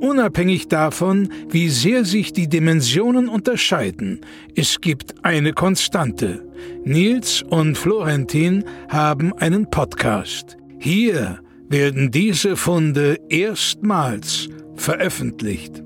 [0.00, 4.22] Unabhängig davon, wie sehr sich die Dimensionen unterscheiden,
[4.56, 6.42] es gibt eine Konstante.
[6.84, 10.56] Nils und Florentin haben einen Podcast.
[10.78, 15.82] Hier werden diese Funde erstmals veröffentlicht.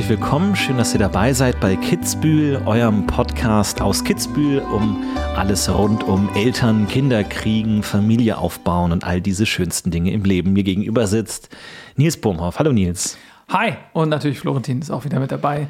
[0.00, 0.56] herzlich willkommen.
[0.56, 5.04] Schön, dass ihr dabei seid bei Kitzbühel, eurem Podcast aus Kitzbühel, um
[5.36, 10.54] alles rund um Eltern, Kinder kriegen, Familie aufbauen und all diese schönsten Dinge im Leben.
[10.54, 11.50] Mir gegenüber sitzt
[11.96, 12.58] Nils Bohmhoff.
[12.58, 13.18] Hallo Nils.
[13.50, 15.66] Hi und natürlich Florentin ist auch wieder mit dabei.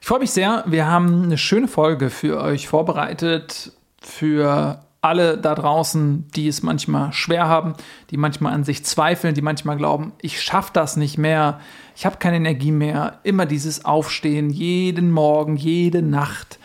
[0.00, 0.62] Ich freue mich sehr.
[0.68, 7.12] Wir haben eine schöne Folge für euch vorbereitet für alle da draußen, die es manchmal
[7.12, 7.74] schwer haben,
[8.10, 11.58] die manchmal an sich zweifeln, die manchmal glauben, ich schaffe das nicht mehr,
[11.94, 16.58] ich habe keine Energie mehr, immer dieses Aufstehen, jeden Morgen, jede Nacht,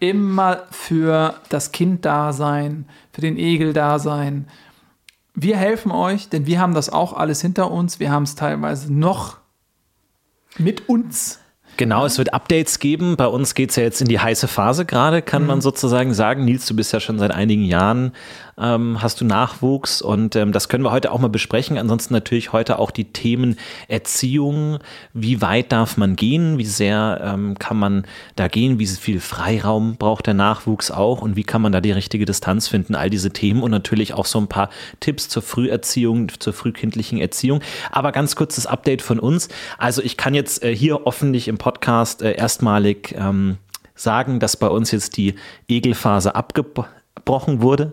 [0.00, 4.48] immer für das Kind da sein, für den Egel da sein.
[5.34, 8.92] Wir helfen euch, denn wir haben das auch alles hinter uns, wir haben es teilweise
[8.92, 9.38] noch
[10.58, 11.41] mit uns
[11.76, 13.16] Genau, es wird Updates geben.
[13.16, 15.48] Bei uns geht es ja jetzt in die heiße Phase gerade, kann mhm.
[15.48, 16.44] man sozusagen sagen.
[16.44, 18.12] Nils, du bist ja schon seit einigen Jahren
[18.58, 21.78] ähm, hast du Nachwuchs und ähm, das können wir heute auch mal besprechen.
[21.78, 23.56] Ansonsten natürlich heute auch die Themen
[23.88, 24.78] Erziehung.
[25.14, 26.58] Wie weit darf man gehen?
[26.58, 28.04] Wie sehr ähm, kann man
[28.36, 28.78] da gehen?
[28.78, 31.22] Wie viel Freiraum braucht der Nachwuchs auch?
[31.22, 32.94] Und wie kann man da die richtige Distanz finden?
[32.94, 34.68] All diese Themen und natürlich auch so ein paar
[35.00, 37.60] Tipps zur Früherziehung, zur frühkindlichen Erziehung.
[37.90, 39.48] Aber ganz kurzes Update von uns.
[39.78, 43.58] Also ich kann jetzt äh, hier offentlich im Podcast äh, erstmalig ähm,
[43.94, 45.36] sagen, dass bei uns jetzt die
[45.68, 47.92] Egelphase abgebrochen wurde.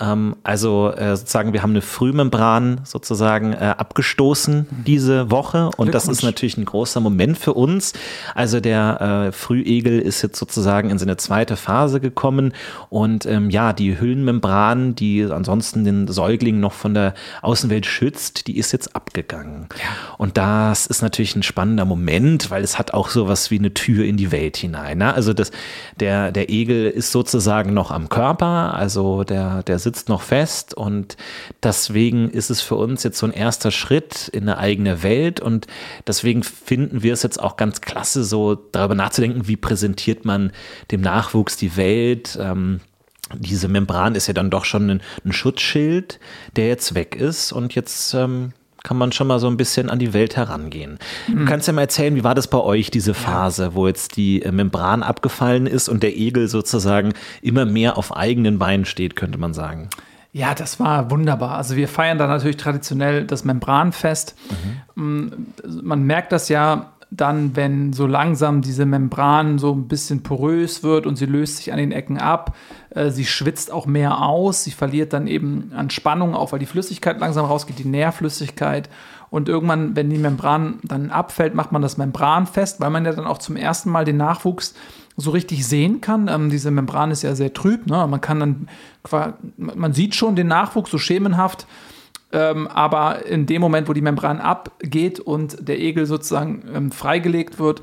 [0.00, 6.08] Ähm, also äh, sozusagen, wir haben eine Frühmembran sozusagen äh, abgestoßen diese Woche und das
[6.08, 7.92] ist natürlich ein großer Moment für uns.
[8.34, 12.52] Also der äh, Frühegel ist jetzt sozusagen in seine zweite Phase gekommen
[12.88, 18.56] und ähm, ja, die Hüllenmembran, die ansonsten den Säugling noch von der Außenwelt schützt, die
[18.58, 19.68] ist jetzt abgegangen.
[19.76, 20.16] Ja.
[20.18, 24.04] Und das ist natürlich ein spannender Moment, weil es hat auch sowas wie eine Tür
[24.04, 24.98] in die Welt hinein.
[24.98, 25.14] Ne?
[25.14, 25.50] Also das,
[26.00, 31.16] der, der Egel ist sozusagen noch am Körper, also der, der sitzt noch fest und
[31.62, 35.66] deswegen ist es für uns jetzt so ein erster Schritt in eine eigene Welt und
[36.06, 40.52] deswegen finden wir es jetzt auch ganz klasse, so darüber nachzudenken, wie präsentiert man
[40.90, 42.38] dem Nachwuchs die Welt.
[42.40, 42.80] Ähm,
[43.38, 46.20] diese Membran ist ja dann doch schon ein, ein Schutzschild,
[46.56, 49.98] der jetzt weg ist und jetzt ähm, kann man schon mal so ein bisschen an
[49.98, 50.98] die Welt herangehen.
[51.28, 51.40] Mhm.
[51.40, 53.74] Du kannst ja mal erzählen, wie war das bei euch, diese Phase, ja.
[53.74, 58.58] wo jetzt die äh, Membran abgefallen ist und der Egel sozusagen immer mehr auf eigenen
[58.58, 59.88] Beinen steht, könnte man sagen.
[60.34, 61.56] Ja, das war wunderbar.
[61.58, 64.34] Also wir feiern da natürlich traditionell das Membranfest.
[64.96, 65.02] Mhm.
[65.02, 65.32] Mm,
[65.82, 71.06] man merkt das ja dann, wenn so langsam diese Membran so ein bisschen porös wird
[71.06, 72.56] und sie löst sich an den Ecken ab.
[72.90, 76.66] Äh, sie schwitzt auch mehr aus, sie verliert dann eben an Spannung, auch weil die
[76.66, 78.88] Flüssigkeit langsam rausgeht, die Nährflüssigkeit.
[79.28, 83.12] Und irgendwann, wenn die Membran dann abfällt, macht man das Membran fest, weil man ja
[83.12, 84.74] dann auch zum ersten Mal den Nachwuchs
[85.16, 86.28] so richtig sehen kann.
[86.28, 87.86] Ähm, diese Membran ist ja sehr trüb.
[87.86, 88.06] Ne?
[88.06, 88.68] Man kann dann,
[89.56, 91.66] man sieht schon den Nachwuchs so schemenhaft
[92.32, 97.58] ähm, aber in dem Moment, wo die Membran abgeht und der Egel sozusagen ähm, freigelegt
[97.58, 97.82] wird,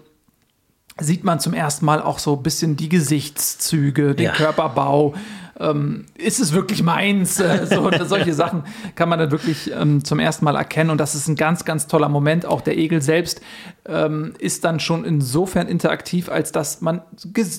[0.99, 4.31] sieht man zum ersten Mal auch so ein bisschen die Gesichtszüge, den ja.
[4.33, 5.13] Körperbau.
[5.59, 7.39] Ähm, ist es wirklich meins?
[7.39, 8.63] Äh, so, solche Sachen
[8.96, 10.90] kann man dann wirklich ähm, zum ersten Mal erkennen.
[10.90, 12.45] Und das ist ein ganz, ganz toller Moment.
[12.45, 13.41] Auch der Egel selbst
[13.90, 17.02] ähm, ist dann schon insofern interaktiv, als dass man,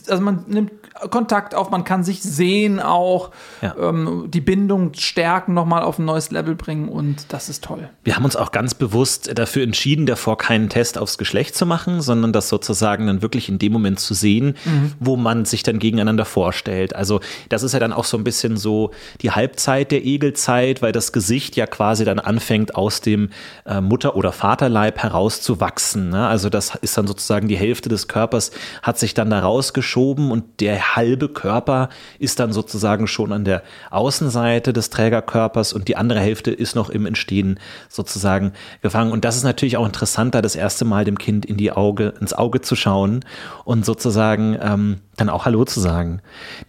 [0.08, 0.72] also man nimmt
[1.10, 3.30] Kontakt auf, man kann sich sehen auch,
[3.62, 3.74] ja.
[3.80, 7.88] ähm, die Bindung stärken, nochmal auf ein neues Level bringen und das ist toll.
[8.04, 12.00] Wir haben uns auch ganz bewusst dafür entschieden, davor keinen Test aufs Geschlecht zu machen,
[12.00, 14.92] sondern das sozusagen dann wirklich in dem Moment zu sehen, mhm.
[14.98, 16.94] wo man sich dann gegeneinander vorstellt.
[16.94, 18.90] Also das ist ja dann auch so ein bisschen so
[19.22, 23.30] die Halbzeit der Egelzeit, weil das Gesicht ja quasi dann anfängt aus dem
[23.64, 26.10] äh, Mutter- oder Vaterleib herauszuwachsen.
[26.10, 26.19] Ne?
[26.20, 26.28] Ne?
[26.28, 28.50] Also das ist dann sozusagen die Hälfte des Körpers
[28.82, 31.88] hat sich dann da rausgeschoben und der halbe Körper
[32.18, 36.90] ist dann sozusagen schon an der Außenseite des Trägerkörpers und die andere Hälfte ist noch
[36.90, 37.58] im Entstehen
[37.88, 38.52] sozusagen
[38.82, 39.12] gefangen.
[39.12, 42.14] Und das ist natürlich auch interessant, da das erste Mal dem Kind in die Auge,
[42.20, 43.24] ins Auge zu schauen
[43.64, 46.20] und sozusagen ähm, dann auch Hallo zu sagen.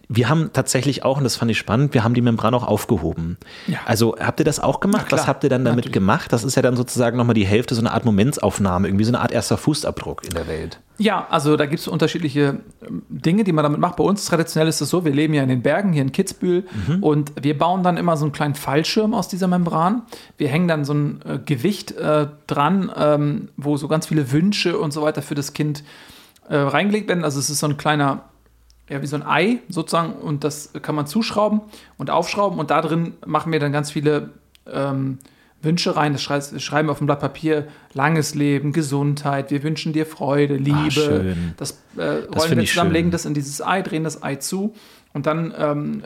[0.08, 3.38] Wir haben tatsächlich auch, und das fand ich spannend, wir haben die Membran auch aufgehoben.
[3.66, 3.78] Ja.
[3.86, 5.06] Also habt ihr das auch gemacht?
[5.10, 5.94] Was habt ihr dann damit natürlich.
[5.94, 6.32] gemacht?
[6.32, 9.20] Das ist ja dann sozusagen nochmal die Hälfte, so eine Art Momentsaufnahme, irgendwie so eine
[9.20, 10.78] Art erster Fußabdruck in der Welt.
[10.98, 13.96] Ja, also da gibt es unterschiedliche ähm, Dinge, die man damit macht.
[13.96, 16.66] Bei uns traditionell ist es so, wir leben ja in den Bergen hier in Kitzbühel
[16.86, 17.02] mhm.
[17.02, 20.02] und wir bauen dann immer so einen kleinen Fallschirm aus dieser Membran.
[20.36, 24.78] Wir hängen dann so ein äh, Gewicht äh, dran, ähm, wo so ganz viele Wünsche
[24.78, 25.82] und so weiter für das Kind
[26.48, 27.24] äh, reingelegt werden.
[27.24, 28.24] Also es ist so ein kleiner
[28.88, 31.62] ja, wie so ein Ei sozusagen und das kann man zuschrauben
[31.98, 34.30] und aufschrauben und da drin machen wir dann ganz viele
[34.70, 35.18] ähm,
[35.62, 36.12] Wünsche rein.
[36.12, 36.22] Das
[36.62, 37.68] schreiben wir auf dem Blatt Papier.
[37.94, 39.50] Langes Leben, Gesundheit.
[39.50, 41.34] Wir wünschen dir Freude, Liebe.
[41.34, 44.36] Ach, das äh, rollen das wir zusammen, legen das in dieses Ei, drehen das Ei
[44.36, 44.74] zu
[45.14, 46.02] und dann ähm,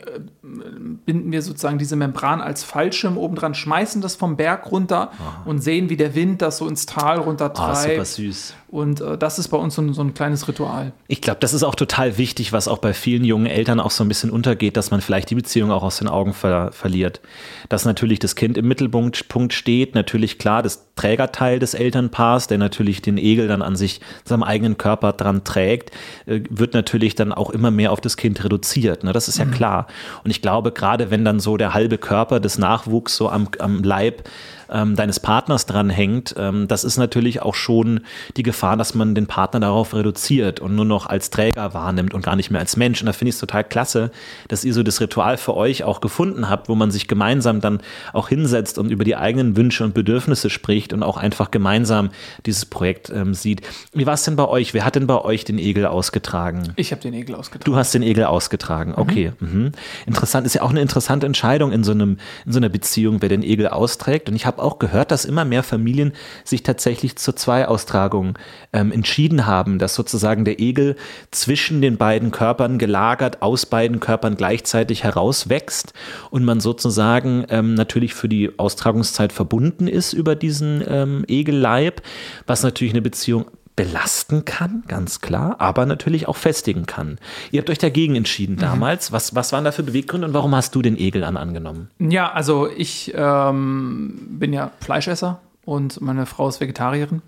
[1.05, 5.43] binden wir sozusagen diese Membran als Fallschirm oben dran, schmeißen das vom Berg runter Aha.
[5.45, 7.77] und sehen, wie der Wind das so ins Tal runtertreibt.
[7.77, 8.53] Ah, super süß.
[8.69, 10.91] Und äh, das ist bei uns so ein, so ein kleines Ritual.
[11.07, 14.03] Ich glaube, das ist auch total wichtig, was auch bei vielen jungen Eltern auch so
[14.03, 17.21] ein bisschen untergeht, dass man vielleicht die Beziehung auch aus den Augen ver verliert.
[17.69, 22.57] Dass natürlich das Kind im Mittelpunkt Punkt steht, natürlich klar das Trägerteil des Elternpaars, der
[22.57, 25.91] natürlich den Egel dann an sich, seinem eigenen Körper dran trägt,
[26.25, 29.05] äh, wird natürlich dann auch immer mehr auf das Kind reduziert.
[29.05, 29.13] Ne?
[29.13, 29.51] Das ist ja mhm.
[29.51, 29.87] klar.
[30.25, 33.81] Und ich glaube, gerade wenn dann so der halbe Körper des Nachwuchs so am, am
[33.81, 34.23] Leib
[34.71, 38.01] ähm, deines Partners dranhängt, ähm, das ist natürlich auch schon
[38.35, 42.23] die Gefahr, dass man den Partner darauf reduziert und nur noch als Träger wahrnimmt und
[42.23, 43.01] gar nicht mehr als Mensch.
[43.01, 44.11] Und da finde ich es total klasse,
[44.47, 47.81] dass ihr so das Ritual für euch auch gefunden habt, wo man sich gemeinsam dann
[48.13, 52.09] auch hinsetzt und über die eigenen Wünsche und Bedürfnisse spricht und auch einfach gemeinsam
[52.45, 53.61] dieses Projekt ähm, sieht.
[53.93, 54.73] Wie war es denn bei euch?
[54.73, 56.73] Wer hat denn bei euch den Egel ausgetragen?
[56.75, 57.65] Ich habe den Egel ausgetragen.
[57.65, 58.97] Du hast den Egel ausgetragen, mhm.
[58.97, 59.31] okay.
[59.39, 59.47] Mhm.
[59.57, 59.71] Mhm.
[60.05, 63.29] Interessant, ist ja auch eine interessante Entscheidung in so, einem, in so einer Beziehung, wer
[63.29, 64.29] den Egel austrägt.
[64.29, 66.13] Und ich habe habe auch gehört, dass immer mehr Familien
[66.43, 68.37] sich tatsächlich zur Zweiaustragung
[68.73, 70.95] ähm, entschieden haben, dass sozusagen der Egel
[71.31, 75.93] zwischen den beiden Körpern gelagert aus beiden Körpern gleichzeitig herauswächst
[76.31, 82.01] und man sozusagen ähm, natürlich für die Austragungszeit verbunden ist über diesen ähm, Egelleib,
[82.47, 83.45] was natürlich eine Beziehung
[83.77, 87.19] belasten kann, ganz klar, aber natürlich auch festigen kann.
[87.51, 88.59] Ihr habt euch dagegen entschieden mhm.
[88.59, 89.13] damals.
[89.13, 91.89] Was, was waren da für Beweggründe und warum hast du den Egel an angenommen?
[91.99, 97.21] Ja, also ich ähm, bin ja Fleischesser und meine Frau ist Vegetarierin.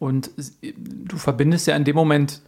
[0.00, 2.42] Und du verbindest ja in dem Moment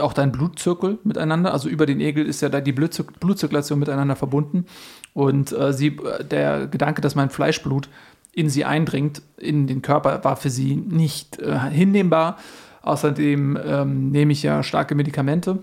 [0.00, 1.52] auch deinen Blutzirkel miteinander.
[1.52, 4.66] Also über den Egel ist ja da die Blutzirkulation miteinander verbunden.
[5.14, 5.96] Und äh, sie,
[6.28, 7.88] der Gedanke, dass mein Fleischblut
[8.32, 12.38] in sie eindringt, in den Körper, war für sie nicht äh, hinnehmbar.
[12.82, 15.62] Außerdem ähm, nehme ich ja starke Medikamente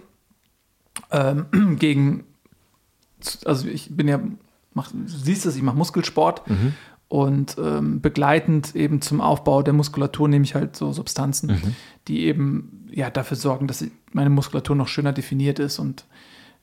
[1.11, 1.45] ähm,
[1.79, 2.25] gegen,
[3.45, 4.19] also ich bin ja,
[4.73, 6.73] mach, du siehst es, ich mache Muskelsport mhm.
[7.07, 11.75] und ähm, begleitend eben zum Aufbau der Muskulatur nehme ich halt so Substanzen, mhm.
[12.07, 16.05] die eben ja dafür sorgen, dass meine Muskulatur noch schöner definiert ist und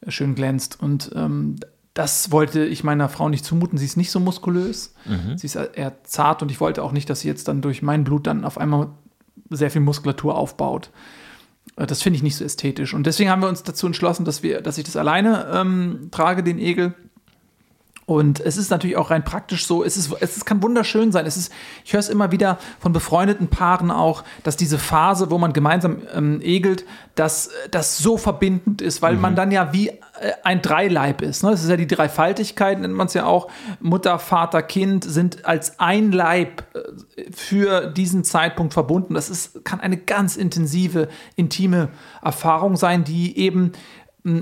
[0.00, 0.80] äh, schön glänzt.
[0.80, 1.56] Und ähm,
[1.94, 3.76] das wollte ich meiner Frau nicht zumuten.
[3.76, 4.94] Sie ist nicht so muskulös.
[5.04, 5.36] Mhm.
[5.36, 8.04] Sie ist eher zart und ich wollte auch nicht, dass sie jetzt dann durch mein
[8.04, 8.90] Blut dann auf einmal
[9.50, 10.90] sehr viel Muskulatur aufbaut.
[11.76, 12.94] Äh, das finde ich nicht so ästhetisch.
[12.94, 16.42] Und deswegen haben wir uns dazu entschlossen, dass, wir, dass ich das alleine ähm, trage,
[16.42, 16.94] den Egel.
[18.04, 21.24] Und es ist natürlich auch rein praktisch so, es, ist, es kann wunderschön sein.
[21.24, 21.52] Es ist,
[21.84, 26.02] ich höre es immer wieder von befreundeten Paaren auch, dass diese Phase, wo man gemeinsam
[26.12, 26.84] ähm, egelt,
[27.14, 29.20] dass das so verbindend ist, weil mhm.
[29.20, 29.94] man dann ja wie äh,
[30.42, 31.42] ein Dreileib ist.
[31.42, 31.50] Ne?
[31.50, 33.48] Das ist ja die Dreifaltigkeit, nennt man es ja auch.
[33.80, 39.14] Mutter, Vater, Kind sind als ein Leib äh, für diesen Zeitpunkt verbunden.
[39.14, 41.88] Das ist, kann eine ganz intensive, intime
[42.22, 43.72] Erfahrung sein, die eben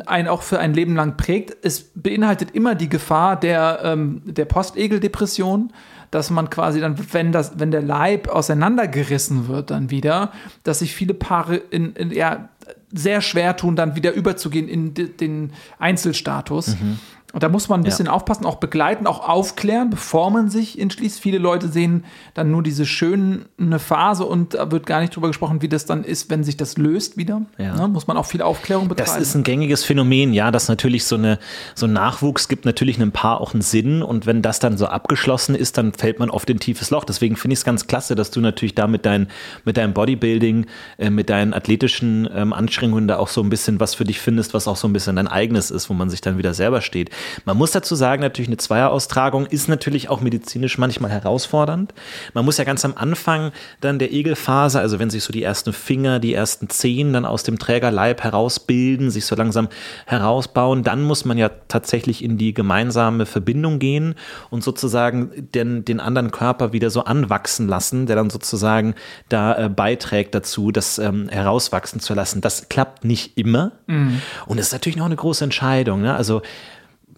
[0.07, 1.57] einen auch für ein Leben lang prägt.
[1.65, 5.73] Es beinhaltet immer die Gefahr der, ähm, der Postegeldepression,
[6.11, 10.33] dass man quasi dann, wenn, das, wenn der Leib auseinandergerissen wird, dann wieder,
[10.65, 12.50] dass sich viele Paare in, in ja,
[12.93, 16.69] sehr schwer tun, dann wieder überzugehen in den Einzelstatus.
[16.69, 16.99] Mhm.
[17.33, 18.13] Und da muss man ein bisschen ja.
[18.13, 21.21] aufpassen, auch begleiten, auch aufklären, bevor man sich entschließt.
[21.21, 23.47] Viele Leute sehen dann nur diese schöne
[23.79, 26.77] Phase und da wird gar nicht drüber gesprochen, wie das dann ist, wenn sich das
[26.77, 27.43] löst wieder.
[27.59, 27.77] Ja.
[27.77, 27.89] Ne?
[27.89, 29.11] Muss man auch viel Aufklärung betreiben.
[29.11, 31.39] Das ist ein gängiges Phänomen, ja, dass natürlich so, eine,
[31.75, 34.87] so ein Nachwuchs gibt natürlich einem Paar auch einen Sinn und wenn das dann so
[34.87, 37.05] abgeschlossen ist, dann fällt man oft in ein tiefes Loch.
[37.05, 39.29] Deswegen finde ich es ganz klasse, dass du natürlich da mit, dein,
[39.65, 40.67] mit deinem Bodybuilding,
[40.99, 44.53] äh, mit deinen athletischen ähm, Anstrengungen da auch so ein bisschen was für dich findest,
[44.53, 47.11] was auch so ein bisschen dein eigenes ist, wo man sich dann wieder selber steht.
[47.45, 51.95] Man muss dazu sagen, natürlich eine Zweieraustragung ist natürlich auch medizinisch manchmal herausfordernd.
[52.35, 55.73] Man muss ja ganz am Anfang dann der Egelphase, also wenn sich so die ersten
[55.73, 59.69] Finger, die ersten Zehen dann aus dem Trägerleib herausbilden, sich so langsam
[60.07, 64.15] herausbauen, dann muss man ja tatsächlich in die gemeinsame Verbindung gehen
[64.51, 68.95] und sozusagen den, den anderen Körper wieder so anwachsen lassen, der dann sozusagen
[69.29, 72.41] da äh, beiträgt dazu, das ähm, herauswachsen zu lassen.
[72.41, 73.73] Das klappt nicht immer.
[73.87, 74.21] Mhm.
[74.47, 76.03] Und es ist natürlich noch eine große Entscheidung.
[76.03, 76.15] Ne?
[76.15, 76.43] Also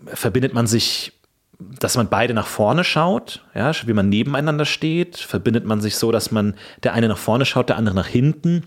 [0.07, 1.13] verbindet man sich
[1.79, 6.13] dass man beide nach vorne schaut, ja, wie man nebeneinander steht, verbindet man sich so,
[6.13, 8.65] dass man der eine nach vorne schaut, der andere nach hinten.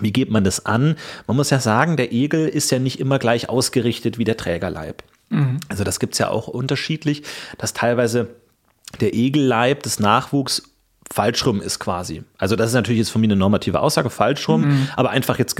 [0.00, 0.96] Wie geht man das an?
[1.26, 5.02] Man muss ja sagen, der Egel ist ja nicht immer gleich ausgerichtet wie der Trägerleib.
[5.30, 5.58] Mhm.
[5.68, 7.22] Also das gibt es ja auch unterschiedlich,
[7.58, 8.28] dass teilweise
[9.00, 10.62] der Egelleib des Nachwuchs
[11.12, 12.22] falsch rum ist quasi.
[12.38, 14.88] Also das ist natürlich jetzt von mir eine normative Aussage, falsch rum, mhm.
[14.96, 15.58] aber einfach jetzt,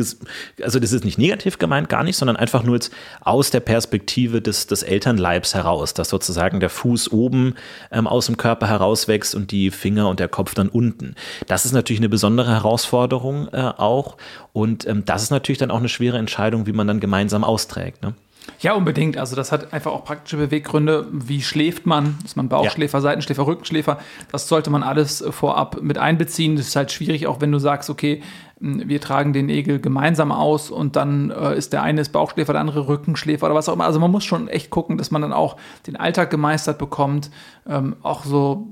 [0.62, 4.42] also das ist nicht negativ gemeint, gar nicht, sondern einfach nur jetzt aus der Perspektive
[4.42, 7.54] des, des Elternleibs heraus, dass sozusagen der Fuß oben
[7.90, 11.14] ähm, aus dem Körper herauswächst und die Finger und der Kopf dann unten.
[11.46, 14.16] Das ist natürlich eine besondere Herausforderung äh, auch
[14.52, 18.02] und ähm, das ist natürlich dann auch eine schwere Entscheidung, wie man dann gemeinsam austrägt.
[18.02, 18.14] Ne?
[18.60, 19.16] Ja, unbedingt.
[19.18, 21.06] Also das hat einfach auch praktische Beweggründe.
[21.10, 22.18] Wie schläft man?
[22.24, 23.02] Ist man Bauchschläfer, ja.
[23.02, 23.98] Seitenschläfer, Rückenschläfer?
[24.32, 26.56] Das sollte man alles vorab mit einbeziehen.
[26.56, 28.22] Das ist halt schwierig, auch wenn du sagst, okay,
[28.58, 32.62] wir tragen den Egel gemeinsam aus und dann äh, ist der eine ist Bauchschläfer, der
[32.62, 33.84] andere Rückenschläfer oder was auch immer.
[33.84, 37.30] Also man muss schon echt gucken, dass man dann auch den Alltag gemeistert bekommt.
[37.68, 38.68] Ähm, auch so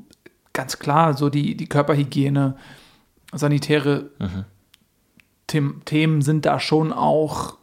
[0.55, 2.57] ganz klar, so die, die Körperhygiene,
[3.33, 4.45] sanitäre mhm.
[5.85, 7.59] Themen sind da schon auch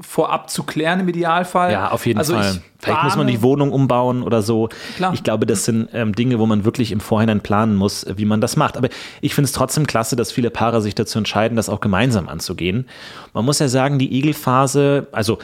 [0.00, 1.72] vorab zu klären im Idealfall.
[1.72, 2.62] Ja, auf jeden also Fall.
[2.80, 4.68] Vielleicht muss man die Wohnung umbauen oder so.
[4.96, 5.12] Klar.
[5.12, 8.40] Ich glaube, das sind ähm, Dinge, wo man wirklich im Vorhinein planen muss, wie man
[8.40, 8.76] das macht.
[8.76, 8.88] Aber
[9.20, 12.86] ich finde es trotzdem klasse, dass viele Paare sich dazu entscheiden, das auch gemeinsam anzugehen.
[13.34, 15.38] Man muss ja sagen, die Igelphase, also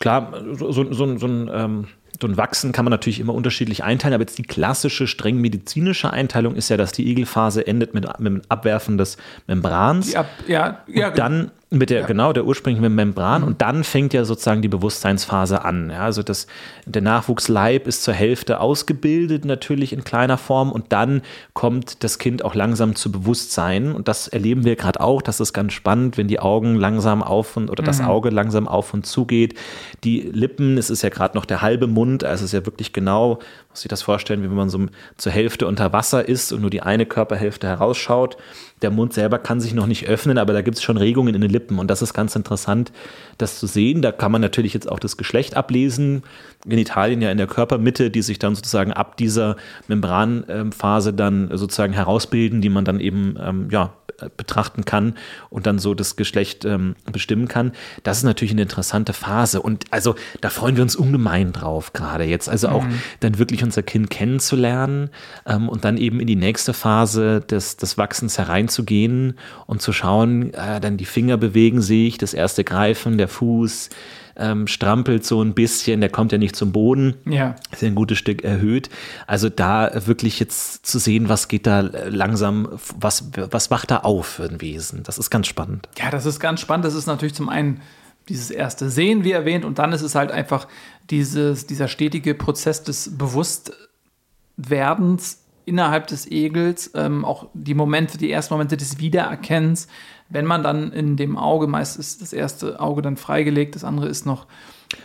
[0.00, 1.86] klar, so, so, so, so ein ähm,
[2.20, 6.10] so ein Wachsen kann man natürlich immer unterschiedlich einteilen, aber jetzt die klassische, streng medizinische
[6.10, 10.14] Einteilung ist ja, dass die Igelphase endet mit, mit dem Abwerfen des Membrans.
[10.14, 12.06] Ab, ja, ja, und dann mit der, ja.
[12.06, 13.48] genau, der ursprünglichen Membran mhm.
[13.48, 15.90] und dann fängt ja sozusagen die Bewusstseinsphase an.
[15.90, 16.46] Ja, also das,
[16.84, 21.22] der Nachwuchsleib ist zur Hälfte ausgebildet, natürlich in kleiner Form und dann
[21.54, 25.52] kommt das Kind auch langsam zu Bewusstsein und das erleben wir gerade auch, das ist
[25.52, 28.06] ganz spannend, wenn die Augen langsam auf und oder das mhm.
[28.06, 29.58] Auge langsam auf und zu geht.
[30.04, 32.92] Die Lippen, es ist ja gerade noch der halbe Mund, also es ist ja wirklich
[32.92, 36.60] genau, muss sich das vorstellen, wie wenn man so zur Hälfte unter Wasser ist und
[36.60, 38.36] nur die eine Körperhälfte herausschaut.
[38.82, 41.40] Der Mund selber kann sich noch nicht öffnen, aber da gibt es schon Regungen in
[41.40, 41.78] den Lippen.
[41.78, 42.92] Und das ist ganz interessant,
[43.38, 44.02] das zu sehen.
[44.02, 46.22] Da kann man natürlich jetzt auch das Geschlecht ablesen.
[46.66, 49.56] Genitalien ja in der Körpermitte, die sich dann sozusagen ab dieser
[49.88, 53.94] Membranphase dann sozusagen herausbilden, die man dann eben ähm, ja,
[54.36, 55.14] betrachten kann
[55.50, 57.72] und dann so das Geschlecht ähm, bestimmen kann.
[58.02, 59.60] Das ist natürlich eine interessante Phase.
[59.60, 62.48] Und also da freuen wir uns ungemein drauf, gerade jetzt.
[62.48, 63.00] Also auch mhm.
[63.20, 65.10] dann wirklich unser Kind kennenzulernen
[65.46, 70.52] ähm, und dann eben in die nächste Phase des, des Wachsens hereinzugehen und zu schauen,
[70.54, 73.90] äh, dann die Finger bewegen sich, das erste Greifen, der Fuß,
[74.38, 77.14] ähm, strampelt so ein bisschen, der kommt ja nicht zum Boden.
[77.24, 77.56] Ja.
[77.72, 78.90] Ist ja ein gutes Stück erhöht.
[79.26, 84.26] Also da wirklich jetzt zu sehen, was geht da langsam, was, was wacht da auf
[84.26, 85.02] für ein Wesen.
[85.02, 85.88] Das ist ganz spannend.
[85.98, 86.84] Ja, das ist ganz spannend.
[86.84, 87.80] Das ist natürlich zum einen
[88.28, 90.66] dieses erste Sehen, wie erwähnt, und dann ist es halt einfach
[91.10, 98.52] dieses, dieser stetige Prozess des Bewusstwerdens innerhalb des Egels, ähm, auch die Momente, die ersten
[98.54, 99.88] Momente des Wiedererkennens,
[100.28, 104.08] wenn man dann in dem Auge, meist ist das erste Auge dann freigelegt, das andere
[104.08, 104.46] ist noch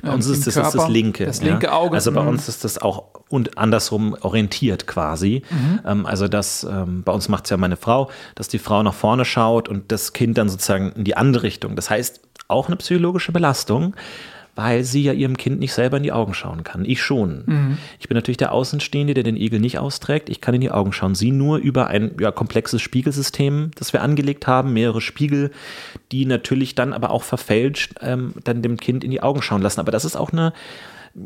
[0.03, 1.25] bei uns ähm, ist das, das, das, linke.
[1.25, 1.73] Das linke ja.
[1.73, 1.95] Auge.
[1.95, 5.41] Also bei uns ist das auch und andersrum orientiert quasi.
[5.49, 5.79] Mhm.
[5.85, 8.93] Ähm, also das, ähm, bei uns macht es ja meine Frau, dass die Frau nach
[8.93, 11.75] vorne schaut und das Kind dann sozusagen in die andere Richtung.
[11.75, 13.95] Das heißt, auch eine psychologische Belastung,
[14.55, 16.85] weil sie ja ihrem Kind nicht selber in die Augen schauen kann.
[16.85, 17.43] Ich schon.
[17.45, 17.77] Mhm.
[17.99, 20.29] Ich bin natürlich der Außenstehende, der den Igel nicht austrägt.
[20.29, 21.15] Ich kann in die Augen schauen.
[21.15, 25.51] Sie nur über ein ja, komplexes Spiegelsystem, das wir angelegt haben, mehrere Spiegel,
[26.11, 29.79] die natürlich dann aber auch verfälscht ähm, dann dem Kind in die Augen schauen lassen.
[29.79, 30.53] Aber das ist auch eine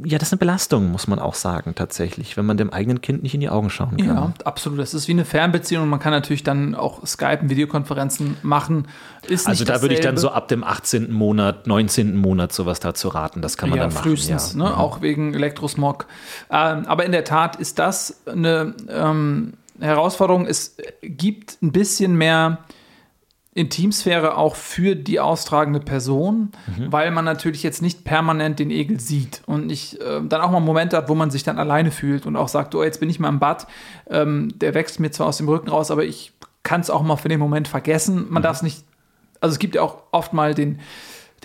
[0.04, 3.22] ja, das ist eine Belastung, muss man auch sagen, tatsächlich, wenn man dem eigenen Kind
[3.22, 4.08] nicht in die Augen schauen kann.
[4.08, 4.80] Ja, absolut.
[4.80, 8.88] Das ist wie eine Fernbeziehung und man kann natürlich dann auch Skype, Videokonferenzen machen.
[9.28, 11.12] Ist also da würde ich dann so ab dem 18.
[11.12, 12.16] Monat, 19.
[12.16, 13.42] Monat sowas dazu raten.
[13.42, 14.04] Das kann man ja, dann machen.
[14.04, 14.64] Frühestens, ja.
[14.64, 14.70] ne?
[14.70, 14.76] Mhm.
[14.76, 16.08] auch wegen Elektrosmog.
[16.50, 20.48] Ähm, aber in der Tat ist das eine ähm, Herausforderung.
[20.48, 22.60] Es gibt ein bisschen mehr
[23.56, 26.92] Intimsphäre auch für die austragende Person, mhm.
[26.92, 30.60] weil man natürlich jetzt nicht permanent den Egel sieht und nicht äh, dann auch mal
[30.60, 33.18] Momente hat, wo man sich dann alleine fühlt und auch sagt, oh, jetzt bin ich
[33.18, 33.66] mal im Bad,
[34.10, 36.34] ähm, der wächst mir zwar aus dem Rücken raus, aber ich
[36.64, 38.26] kann es auch mal für den Moment vergessen.
[38.30, 38.44] Man mhm.
[38.44, 38.84] darf es nicht,
[39.40, 40.82] also es gibt ja auch oft mal den,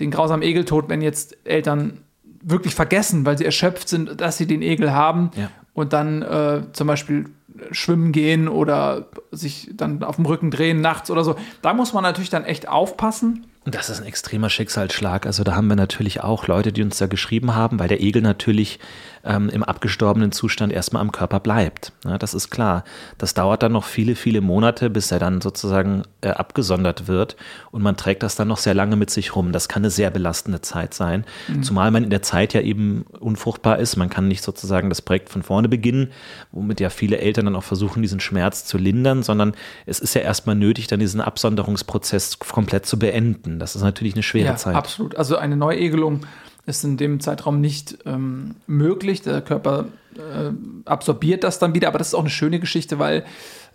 [0.01, 2.01] den grausamen Egeltod, wenn jetzt Eltern
[2.43, 5.49] wirklich vergessen, weil sie erschöpft sind, dass sie den Egel haben Ja.
[5.73, 7.29] und dann äh, zum Beispiel
[7.71, 11.35] schwimmen gehen oder sich dann auf dem Rücken drehen nachts oder so.
[11.61, 13.47] Da muss man natürlich dann echt aufpassen.
[13.63, 15.25] Und das ist ein extremer Schicksalsschlag.
[15.25, 18.21] Also da haben wir natürlich auch Leute, die uns da geschrieben haben, weil der Egel
[18.21, 18.79] natürlich
[19.23, 21.93] ähm, im abgestorbenen Zustand erstmal am Körper bleibt.
[22.05, 22.83] Ja, das ist klar.
[23.17, 27.35] Das dauert dann noch viele, viele Monate, bis er dann sozusagen äh, abgesondert wird.
[27.71, 29.51] Und man trägt das dann noch sehr lange mit sich rum.
[29.51, 31.25] Das kann eine sehr belastende Zeit sein.
[31.61, 33.95] Zumal man in der Zeit ja eben unfruchtbar ist.
[33.95, 36.11] Man kann nicht sozusagen das Projekt von vorne beginnen,
[36.51, 39.53] womit ja viele Eltern dann auch versuchen, diesen Schmerz zu lindern, sondern
[39.85, 43.59] es ist ja erstmal nötig, dann diesen Absonderungsprozess komplett zu beenden.
[43.59, 44.75] Das ist natürlich eine schwere Ja, Zeit.
[44.75, 45.15] absolut.
[45.15, 46.21] Also eine Neuegelung
[46.65, 49.21] ist in dem Zeitraum nicht ähm, möglich.
[49.21, 50.51] Der Körper äh,
[50.85, 53.25] absorbiert das dann wieder, aber das ist auch eine schöne Geschichte, weil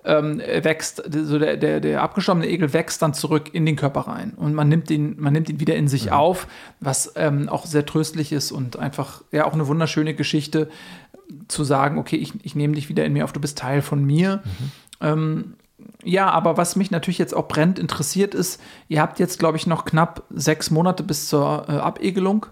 [0.05, 4.35] ähm, wächst, so der, der, der abgestorbene Egel wächst dann zurück in den Körper rein
[4.37, 6.47] und man nimmt ihn, man nimmt ihn wieder in sich auf,
[6.79, 10.69] was ähm, auch sehr tröstlich ist und einfach ja auch eine wunderschöne Geschichte
[11.49, 14.05] zu sagen, okay, ich, ich nehme dich wieder in mir auf, du bist Teil von
[14.05, 14.45] mir.
[15.01, 15.55] Ähm,
[16.05, 19.67] ja, aber was mich natürlich jetzt auch brennend interessiert ist, ihr habt jetzt, glaube ich,
[19.67, 22.47] noch knapp sechs Monate bis zur äh, Abegelung.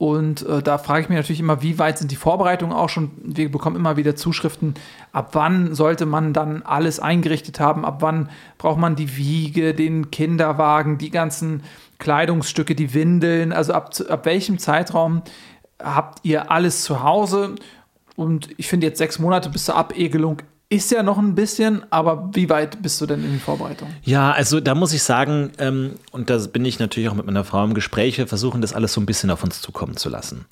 [0.00, 3.10] Und äh, da frage ich mich natürlich immer, wie weit sind die Vorbereitungen auch schon?
[3.22, 4.72] Wir bekommen immer wieder Zuschriften,
[5.12, 7.84] ab wann sollte man dann alles eingerichtet haben?
[7.84, 11.64] Ab wann braucht man die Wiege, den Kinderwagen, die ganzen
[11.98, 13.52] Kleidungsstücke, die Windeln?
[13.52, 15.20] Also ab, ab welchem Zeitraum
[15.78, 17.56] habt ihr alles zu Hause?
[18.16, 20.38] Und ich finde jetzt sechs Monate bis zur Abegelung
[20.72, 23.88] ist ja noch ein bisschen, aber wie weit bist du denn in die Vorbereitung?
[24.04, 27.42] Ja, also da muss ich sagen, ähm, und da bin ich natürlich auch mit meiner
[27.42, 30.44] Frau im Gespräch, wir versuchen das alles so ein bisschen auf uns zukommen zu lassen.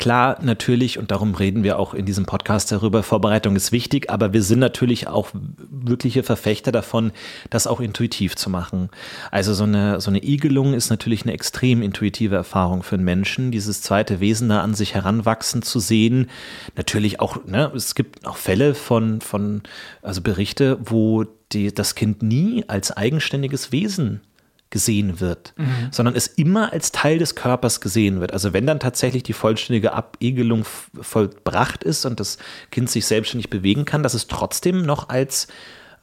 [0.00, 4.32] Klar, natürlich, und darum reden wir auch in diesem Podcast darüber, Vorbereitung ist wichtig, aber
[4.32, 5.28] wir sind natürlich auch
[5.70, 7.12] wirkliche Verfechter davon,
[7.48, 8.88] das auch intuitiv zu machen.
[9.30, 13.52] Also so eine, so eine Igelung ist natürlich eine extrem intuitive Erfahrung für einen Menschen,
[13.52, 16.28] dieses zweite Wesen da an sich heranwachsen zu sehen.
[16.74, 19.59] Natürlich auch, ne, es gibt auch Fälle von, von
[20.02, 24.20] also Berichte, wo die, das Kind nie als eigenständiges Wesen
[24.70, 25.52] gesehen wird,
[25.90, 28.32] sondern es immer als Teil des Körpers gesehen wird.
[28.32, 30.64] Also wenn dann tatsächlich die vollständige Abegelung
[31.00, 32.38] vollbracht ist und das
[32.70, 35.48] Kind sich selbstständig bewegen kann, dass es trotzdem noch als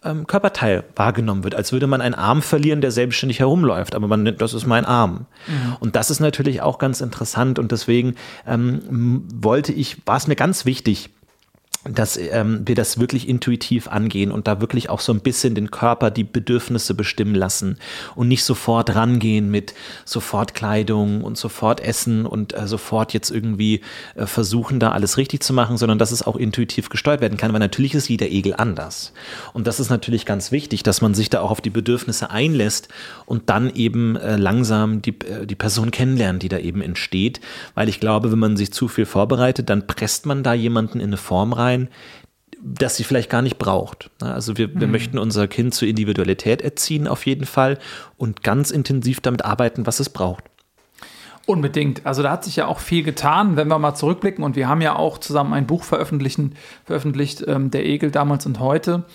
[0.03, 4.23] ähm, Körperteil wahrgenommen wird, als würde man einen Arm verlieren, der selbstständig herumläuft, aber man
[4.23, 5.27] nennt, das ist mein Arm.
[5.79, 8.15] Und das ist natürlich auch ganz interessant und deswegen
[8.45, 11.09] ähm, wollte ich, war es mir ganz wichtig,
[11.91, 15.71] dass ähm, wir das wirklich intuitiv angehen und da wirklich auch so ein bisschen den
[15.71, 17.77] Körper die Bedürfnisse bestimmen lassen
[18.15, 19.73] und nicht sofort rangehen mit
[20.05, 23.81] sofort Kleidung und sofort Essen und äh, sofort jetzt irgendwie
[24.15, 27.53] äh, versuchen, da alles richtig zu machen, sondern dass es auch intuitiv gesteuert werden kann,
[27.53, 29.13] weil natürlich ist jeder Egel anders.
[29.53, 32.89] Und das ist natürlich ganz wichtig, dass man sich da auch auf die Bedürfnisse einlässt
[33.25, 37.39] und dann eben äh, langsam die, äh, die Person kennenlernt, die da eben entsteht,
[37.75, 41.07] weil ich glaube, wenn man sich zu viel vorbereitet, dann presst man da jemanden in
[41.07, 41.76] eine Form rein,
[42.61, 44.09] das sie vielleicht gar nicht braucht.
[44.19, 47.77] Na, Also wir, wir möchten unser Kind zur Individualität erziehen auf jeden Fall
[48.17, 50.43] und ganz intensiv damit arbeiten, was es braucht.
[51.45, 52.05] Unbedingt.
[52.05, 54.43] Also da hat sich ja auch viel getan, wenn wir mal zurückblicken.
[54.43, 58.59] Und wir haben ja auch zusammen ein Buch veröffentlichen, veröffentlicht, ähm, Der Egel damals und
[58.59, 59.05] heute,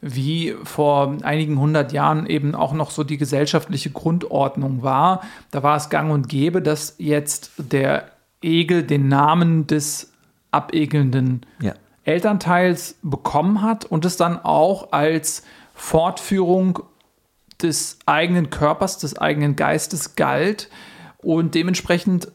[0.00, 5.20] wie vor einigen hundert Jahren eben auch noch so die gesellschaftliche Grundordnung war.
[5.50, 10.12] Da war es gang und gäbe, dass jetzt der Egel den Namen des
[10.50, 11.74] abegelnden Ja.
[12.04, 15.42] Elternteils bekommen hat und es dann auch als
[15.74, 16.80] Fortführung
[17.62, 20.68] des eigenen Körpers, des eigenen Geistes galt.
[21.18, 22.28] Und dementsprechend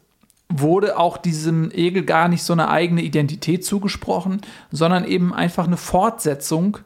[0.50, 5.78] wurde auch diesem Egel gar nicht so eine eigene Identität zugesprochen, sondern eben einfach eine
[5.78, 6.78] Fortsetzung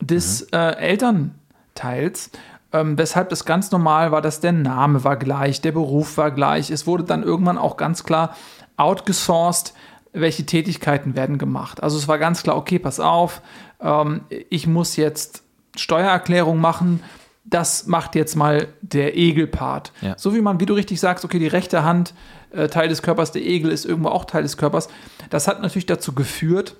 [0.00, 2.30] des äh, Elternteils.
[2.72, 6.70] Ähm, weshalb das ganz normal war, dass der Name war gleich, der Beruf war gleich.
[6.70, 8.36] Es wurde dann irgendwann auch ganz klar
[8.76, 9.72] outgesourced,
[10.12, 11.82] welche Tätigkeiten werden gemacht.
[11.82, 13.42] Also es war ganz klar, okay, pass auf,
[13.80, 15.42] ähm, ich muss jetzt
[15.76, 17.02] Steuererklärung machen,
[17.44, 19.92] das macht jetzt mal der Egelpart.
[20.02, 20.18] Ja.
[20.18, 22.14] So wie man, wie du richtig sagst, okay, die rechte Hand
[22.50, 24.88] äh, Teil des Körpers, der Egel ist irgendwo auch Teil des Körpers.
[25.30, 26.76] Das hat natürlich dazu geführt,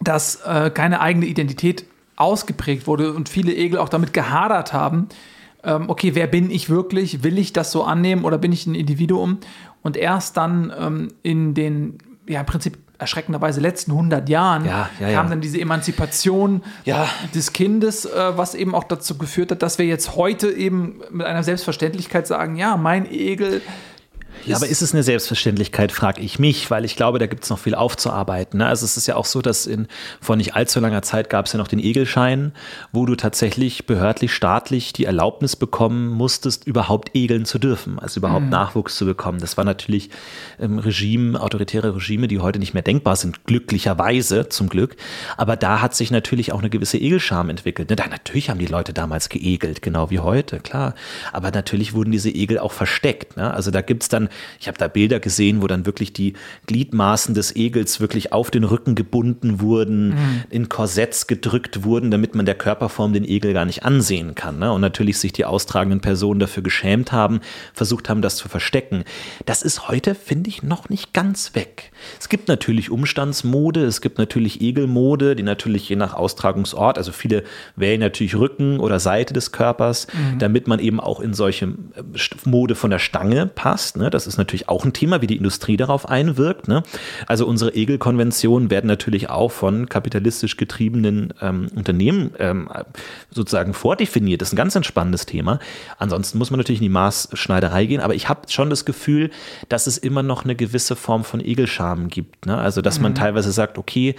[0.00, 5.08] dass äh, keine eigene Identität ausgeprägt wurde und viele Egel auch damit gehadert haben.
[5.64, 7.24] Ähm, okay, wer bin ich wirklich?
[7.24, 9.38] Will ich das so annehmen oder bin ich ein Individuum?
[9.82, 15.08] Und erst dann ähm, in den, ja, im Prinzip erschreckenderweise letzten 100 Jahren Ja, ja,
[15.08, 15.18] ja.
[15.20, 17.08] kam dann diese Emanzipation Ja.
[17.34, 21.26] des Kindes, äh, was eben auch dazu geführt hat, dass wir jetzt heute eben mit
[21.26, 23.62] einer Selbstverständlichkeit sagen, ja, mein Egel
[24.46, 27.50] Ja, aber ist es eine Selbstverständlichkeit, frage ich mich, weil ich glaube, da gibt es
[27.50, 28.58] noch viel aufzuarbeiten.
[28.58, 28.66] Ne?
[28.66, 29.88] Also es ist ja auch so, dass in
[30.20, 32.52] vor nicht allzu langer Zeit gab es ja noch den Egelschein,
[32.92, 38.44] wo du tatsächlich behördlich, staatlich die Erlaubnis bekommen musstest, überhaupt egeln zu dürfen, also überhaupt
[38.44, 38.50] mhm.
[38.50, 39.40] Nachwuchs zu bekommen.
[39.40, 40.10] Das war natürlich
[40.60, 44.96] ähm, Regime, autoritäre Regime, die heute nicht mehr denkbar sind, glücklicherweise zum Glück.
[45.36, 47.90] Aber da hat sich natürlich auch eine gewisse Egelscham entwickelt.
[47.90, 47.96] Ne?
[47.96, 50.94] Da, natürlich haben die Leute damals geegelt, genau wie heute, klar.
[51.32, 53.36] Aber natürlich wurden diese Egel auch versteckt.
[53.36, 53.52] Ne?
[53.52, 54.28] Also da gibt es dann,
[54.60, 56.34] ich habe da Bilder gesehen, wo dann wirklich die
[56.66, 60.44] Gliedmaßen des Egels wirklich auf den Rücken gebunden wurden, mhm.
[60.50, 64.58] in Korsetts gedrückt wurden, damit man der Körperform den Egel gar nicht ansehen kann.
[64.58, 64.72] Ne?
[64.72, 67.40] Und natürlich sich die austragenden Personen dafür geschämt haben,
[67.72, 69.04] versucht haben, das zu verstecken.
[69.46, 71.92] Das ist heute, finde ich, noch nicht ganz weg.
[72.20, 77.44] Es gibt natürlich Umstandsmode, es gibt natürlich Egelmode, die natürlich je nach Austragungsort, also viele
[77.76, 80.38] wählen natürlich Rücken oder Seite des Körpers, mhm.
[80.38, 82.02] damit man eben auch in solche äh,
[82.44, 83.96] Mode von der Stange passt.
[83.96, 84.10] Ne?
[84.10, 86.68] Das ist natürlich auch ein Thema, wie die Industrie darauf einwirkt.
[86.68, 86.82] Ne?
[87.26, 92.68] Also unsere Egelkonventionen werden natürlich auch von kapitalistisch getriebenen ähm, Unternehmen ähm,
[93.30, 94.40] sozusagen vordefiniert.
[94.40, 95.58] Das ist ein ganz entspannendes Thema.
[95.98, 99.30] Ansonsten muss man natürlich in die Maßschneiderei gehen, aber ich habe schon das Gefühl,
[99.68, 102.46] dass es immer noch eine gewisse Form von Egelscham gibt.
[102.46, 102.56] Ne?
[102.56, 103.04] Also dass mhm.
[103.04, 104.14] man teilweise sagt, okay,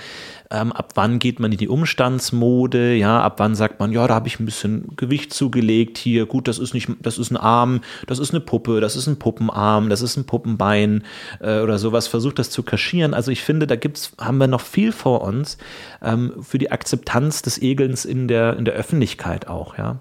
[0.51, 4.15] ähm, ab wann geht man in die Umstandsmode, ja, ab wann sagt man, ja, da
[4.15, 7.81] habe ich ein bisschen Gewicht zugelegt hier, gut, das ist nicht, das ist ein Arm,
[8.07, 11.03] das ist eine Puppe, das ist ein Puppenarm, das ist ein Puppenbein
[11.39, 13.13] äh, oder sowas, versucht das zu kaschieren.
[13.13, 15.58] Also ich finde, da gibt's, haben wir noch viel vor uns
[16.01, 19.97] ähm, für die Akzeptanz des Egelns in der, in der Öffentlichkeit auch, ja.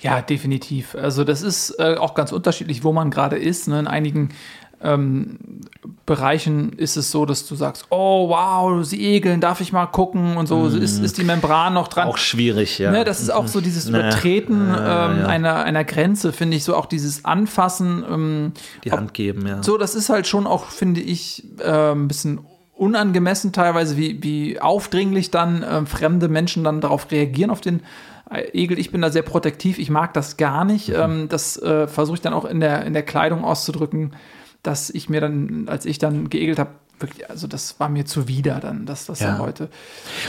[0.00, 0.94] Ja, definitiv.
[0.94, 3.66] Also das ist äh, auch ganz unterschiedlich, wo man gerade ist.
[3.66, 3.80] Ne?
[3.80, 4.28] In einigen
[4.82, 5.38] ähm,
[6.06, 10.36] Bereichen ist es so, dass du sagst, oh wow, sie egeln, darf ich mal gucken
[10.36, 10.82] und so, mm.
[10.82, 12.08] ist, ist die Membran noch dran.
[12.08, 12.90] Auch schwierig, ja.
[12.90, 15.10] Ne, das ist auch so dieses Übertreten naja.
[15.10, 15.26] ähm, ja.
[15.26, 18.04] einer, einer Grenze, finde ich, so auch dieses Anfassen.
[18.08, 18.52] Ähm,
[18.84, 19.62] die Hand geben, ja.
[19.62, 22.40] So, das ist halt schon auch, finde ich, äh, ein bisschen
[22.74, 27.82] unangemessen teilweise, wie, wie aufdringlich dann äh, fremde Menschen dann darauf reagieren, auf den
[28.30, 28.78] äh, Egel.
[28.78, 30.88] Ich bin da sehr protektiv, ich mag das gar nicht.
[30.88, 30.94] Mhm.
[30.96, 34.12] Ähm, das äh, versuche ich dann auch in der, in der Kleidung auszudrücken
[34.62, 38.60] dass ich mir dann, als ich dann geegelt habe, wirklich, also das war mir zuwider
[38.60, 39.32] dann, dass das ja.
[39.32, 39.68] dann heute.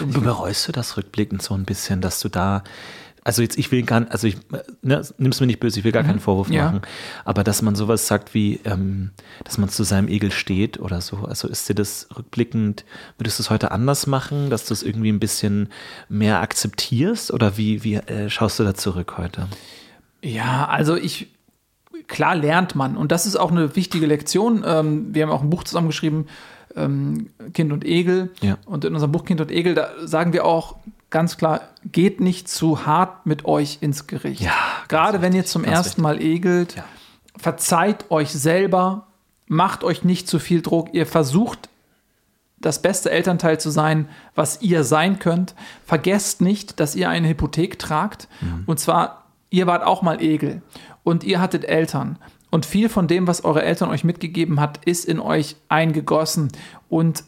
[0.02, 2.64] Und bereust du das rückblickend so ein bisschen, dass du da
[3.24, 4.38] also jetzt, ich will gar nicht, also ich,
[4.82, 6.08] ne, nimm's mir nicht böse, ich will gar mhm.
[6.08, 6.66] keinen Vorwurf ja.
[6.66, 6.82] machen,
[7.26, 9.12] aber dass man sowas sagt wie, ähm,
[9.44, 12.86] dass man zu seinem Egel steht oder so, also ist dir das rückblickend,
[13.18, 15.70] würdest du es heute anders machen, dass du es irgendwie ein bisschen
[16.08, 19.48] mehr akzeptierst oder wie, wie äh, schaust du da zurück heute?
[20.24, 21.28] Ja, also ich,
[22.10, 22.98] klar lernt man.
[22.98, 24.66] Und das ist auch eine wichtige Lektion.
[24.66, 26.28] Ähm, wir haben auch ein Buch zusammengeschrieben,
[26.76, 28.32] ähm, Kind und Egel.
[28.42, 28.58] Ja.
[28.66, 30.76] Und in unserem Buch Kind und Egel, da sagen wir auch
[31.10, 34.42] ganz klar, geht nicht zu hart mit euch ins Gericht.
[34.42, 34.52] Ja,
[34.90, 36.04] Gerade wenn ihr zum ersten richtig.
[36.04, 36.84] Mal egelt, ja.
[37.38, 39.08] verzeiht euch selber,
[39.48, 40.94] macht euch nicht zu viel Druck.
[40.94, 41.70] Ihr versucht
[42.60, 45.56] das beste Elternteil zu sein, was ihr sein könnt.
[45.86, 48.28] Vergesst nicht, dass ihr eine Hypothek tragt.
[48.42, 48.64] Mhm.
[48.66, 50.62] Und zwar, ihr wart auch mal Egel
[51.04, 52.18] und ihr hattet Eltern.
[52.52, 56.50] Und viel von dem, was eure Eltern euch mitgegeben hat, ist in euch eingegossen.
[56.90, 57.24] Und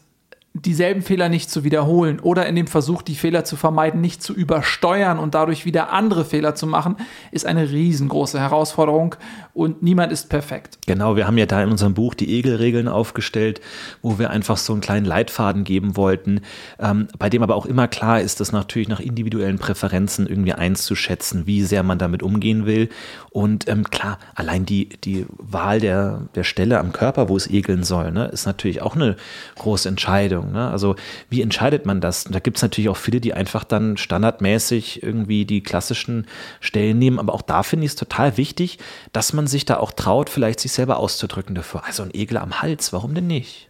[0.54, 4.34] dieselben Fehler nicht zu wiederholen oder in dem Versuch, die Fehler zu vermeiden, nicht zu
[4.34, 6.96] übersteuern und dadurch wieder andere Fehler zu machen,
[7.30, 9.16] ist eine riesengroße Herausforderung
[9.54, 10.78] und niemand ist perfekt.
[10.86, 13.60] Genau, wir haben ja da in unserem Buch die Egelregeln aufgestellt,
[14.00, 16.40] wo wir einfach so einen kleinen Leitfaden geben wollten,
[16.78, 21.46] ähm, bei dem aber auch immer klar ist, dass natürlich nach individuellen Präferenzen irgendwie einzuschätzen,
[21.46, 22.88] wie sehr man damit umgehen will.
[23.30, 27.84] Und ähm, klar, allein die, die Wahl der, der Stelle am Körper, wo es egeln
[27.84, 29.16] soll, ne, ist natürlich auch eine
[29.56, 30.02] große Entscheidung.
[30.02, 30.52] Entscheidung.
[30.52, 30.70] Ne?
[30.70, 30.96] Also
[31.30, 32.26] wie entscheidet man das?
[32.26, 36.26] Und da gibt es natürlich auch viele, die einfach dann standardmäßig irgendwie die klassischen
[36.60, 37.18] Stellen nehmen.
[37.18, 38.78] Aber auch da finde ich es total wichtig,
[39.12, 41.84] dass man sich da auch traut, vielleicht sich selber auszudrücken dafür.
[41.84, 43.68] Also ein Egel am Hals, warum denn nicht?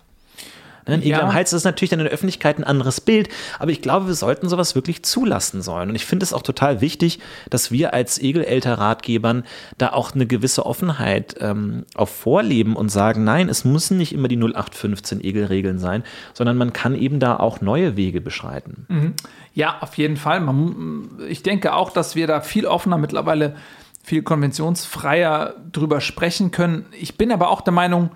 [0.86, 1.22] Ne, ein Egel ja.
[1.22, 4.14] am Hals ist natürlich dann in der Öffentlichkeit ein anderes Bild, aber ich glaube, wir
[4.14, 5.90] sollten sowas wirklich zulassen sollen.
[5.90, 9.44] Und ich finde es auch total wichtig, dass wir als Egelelter-Ratgebern
[9.78, 14.28] da auch eine gewisse Offenheit ähm, auf vorleben und sagen, nein, es müssen nicht immer
[14.28, 16.02] die 0815 Egelregeln sein,
[16.34, 18.86] sondern man kann eben da auch neue Wege beschreiten.
[18.88, 19.14] Mhm.
[19.54, 20.40] Ja, auf jeden Fall.
[20.40, 23.54] Man, ich denke auch, dass wir da viel offener mittlerweile,
[24.02, 26.86] viel konventionsfreier drüber sprechen können.
[26.98, 28.10] Ich bin aber auch der Meinung,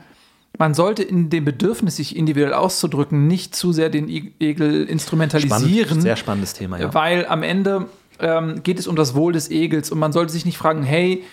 [0.59, 5.87] man sollte in dem Bedürfnis, sich individuell auszudrücken, nicht zu sehr den Egel instrumentalisieren.
[5.87, 6.95] Spannend, sehr spannendes Thema, ja.
[6.95, 7.87] Weil am Ende
[8.19, 11.25] ähm, geht es um das Wohl des Egels und man sollte sich nicht fragen, hey,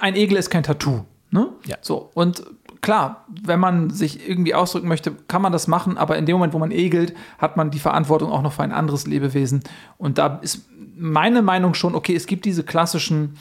[0.00, 1.04] ein Egel ist kein Tattoo.
[1.30, 1.48] Ne?
[1.66, 1.76] Ja.
[1.80, 2.44] So, und
[2.80, 6.52] klar, wenn man sich irgendwie ausdrücken möchte, kann man das machen, aber in dem Moment,
[6.52, 9.62] wo man egelt, hat man die Verantwortung auch noch für ein anderes Lebewesen.
[9.98, 13.36] Und da ist meine Meinung schon, okay, es gibt diese klassischen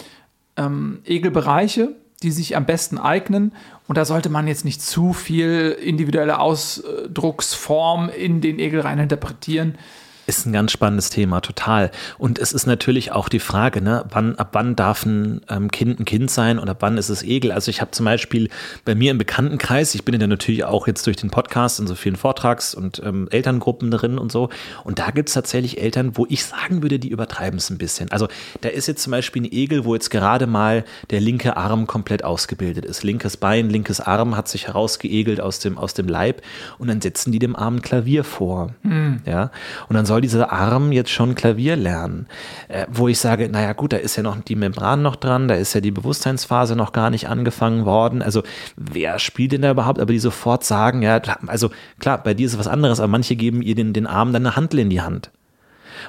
[0.57, 3.53] ähm, Egelbereiche, die sich am besten eignen.
[3.87, 9.77] Und da sollte man jetzt nicht zu viel individuelle Ausdrucksform in den Egel rein interpretieren.
[10.25, 11.91] Ist ein ganz spannendes Thema, total.
[12.17, 15.99] Und es ist natürlich auch die Frage, ne, wann, ab wann darf ein ähm, Kind
[15.99, 17.51] ein Kind sein und ab wann ist es Egel?
[17.51, 18.49] Also ich habe zum Beispiel
[18.85, 21.95] bei mir im Bekanntenkreis, ich bin ja natürlich auch jetzt durch den Podcast in so
[21.95, 24.49] vielen Vortrags- und ähm, Elterngruppen drin und so.
[24.85, 28.09] Und da gibt es tatsächlich Eltern, wo ich sagen würde, die übertreiben es ein bisschen.
[28.11, 28.29] Also
[28.61, 32.23] da ist jetzt zum Beispiel ein Egel, wo jetzt gerade mal der linke Arm komplett
[32.23, 33.03] ausgebildet ist.
[33.03, 36.41] Linkes Bein, linkes Arm hat sich herausgeegelt aus dem, aus dem Leib
[36.77, 38.73] und dann setzen die dem Arm ein Klavier vor.
[38.83, 39.21] Mhm.
[39.25, 39.51] Ja.
[39.89, 42.27] Und dann soll dieser Arm jetzt schon Klavier lernen?
[42.67, 45.55] Äh, wo ich sage, naja gut, da ist ja noch die Membran noch dran, da
[45.55, 48.21] ist ja die Bewusstseinsphase noch gar nicht angefangen worden.
[48.21, 48.43] Also
[48.75, 49.99] wer spielt denn da überhaupt?
[49.99, 53.63] Aber die sofort sagen, ja, also klar, bei dir ist was anderes, aber manche geben
[53.63, 55.31] ihr den, den Arm dann eine Handel in die Hand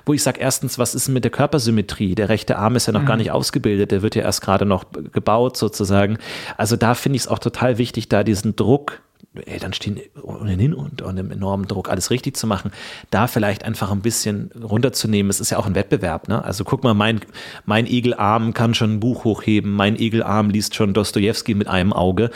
[0.07, 2.17] wo ich sage, erstens, was ist denn mit der Körpersymmetrie?
[2.17, 3.07] Der rechte Arm ist ja noch mhm.
[3.07, 6.19] gar nicht ausgebildet, der wird ja erst gerade noch gebaut sozusagen.
[6.57, 9.03] Also da finde ich es auch total wichtig, da diesen Druck
[9.47, 12.70] Eltern stehen ohnehin unter einem enormen Druck, alles richtig zu machen,
[13.11, 15.31] da vielleicht einfach ein bisschen runterzunehmen.
[15.31, 16.29] Es ist ja auch ein Wettbewerb.
[16.29, 16.44] Ne?
[16.44, 17.20] Also guck mal, mein,
[17.66, 22.31] mein Egelarm kann schon ein Buch hochheben, mein Egelarm liest schon Dostoevsky mit einem Auge.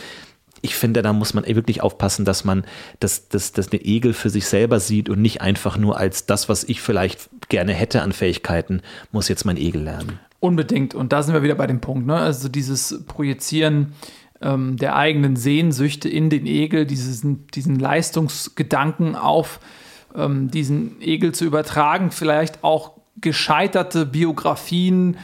[0.61, 2.65] Ich finde, da muss man wirklich aufpassen, dass man
[2.99, 6.49] das, das, das den Egel für sich selber sieht und nicht einfach nur als das,
[6.49, 8.83] was ich vielleicht gerne hätte an Fähigkeiten,
[9.13, 10.19] muss jetzt mein Egel lernen.
[10.41, 10.95] Unbedingt.
[10.95, 12.07] Und da sind wir wieder bei dem Punkt.
[12.07, 12.17] Ne?
[12.17, 13.95] Also dieses Projizieren
[14.41, 19.61] ähm, der eigenen Sehnsüchte in den Egel, diesen, diesen Leistungsgedanken auf
[20.15, 25.17] ähm, diesen Egel zu übertragen, vielleicht auch gescheiterte Biografien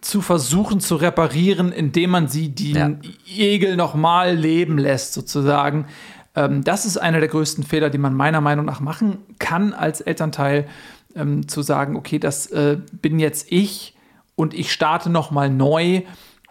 [0.00, 2.90] zu versuchen zu reparieren, indem man sie den ja.
[3.36, 5.86] Egel nochmal leben lässt, sozusagen.
[6.34, 10.00] Ähm, das ist einer der größten Fehler, die man meiner Meinung nach machen kann als
[10.00, 10.68] Elternteil,
[11.16, 13.94] ähm, zu sagen, okay, das äh, bin jetzt ich
[14.36, 16.02] und ich starte nochmal neu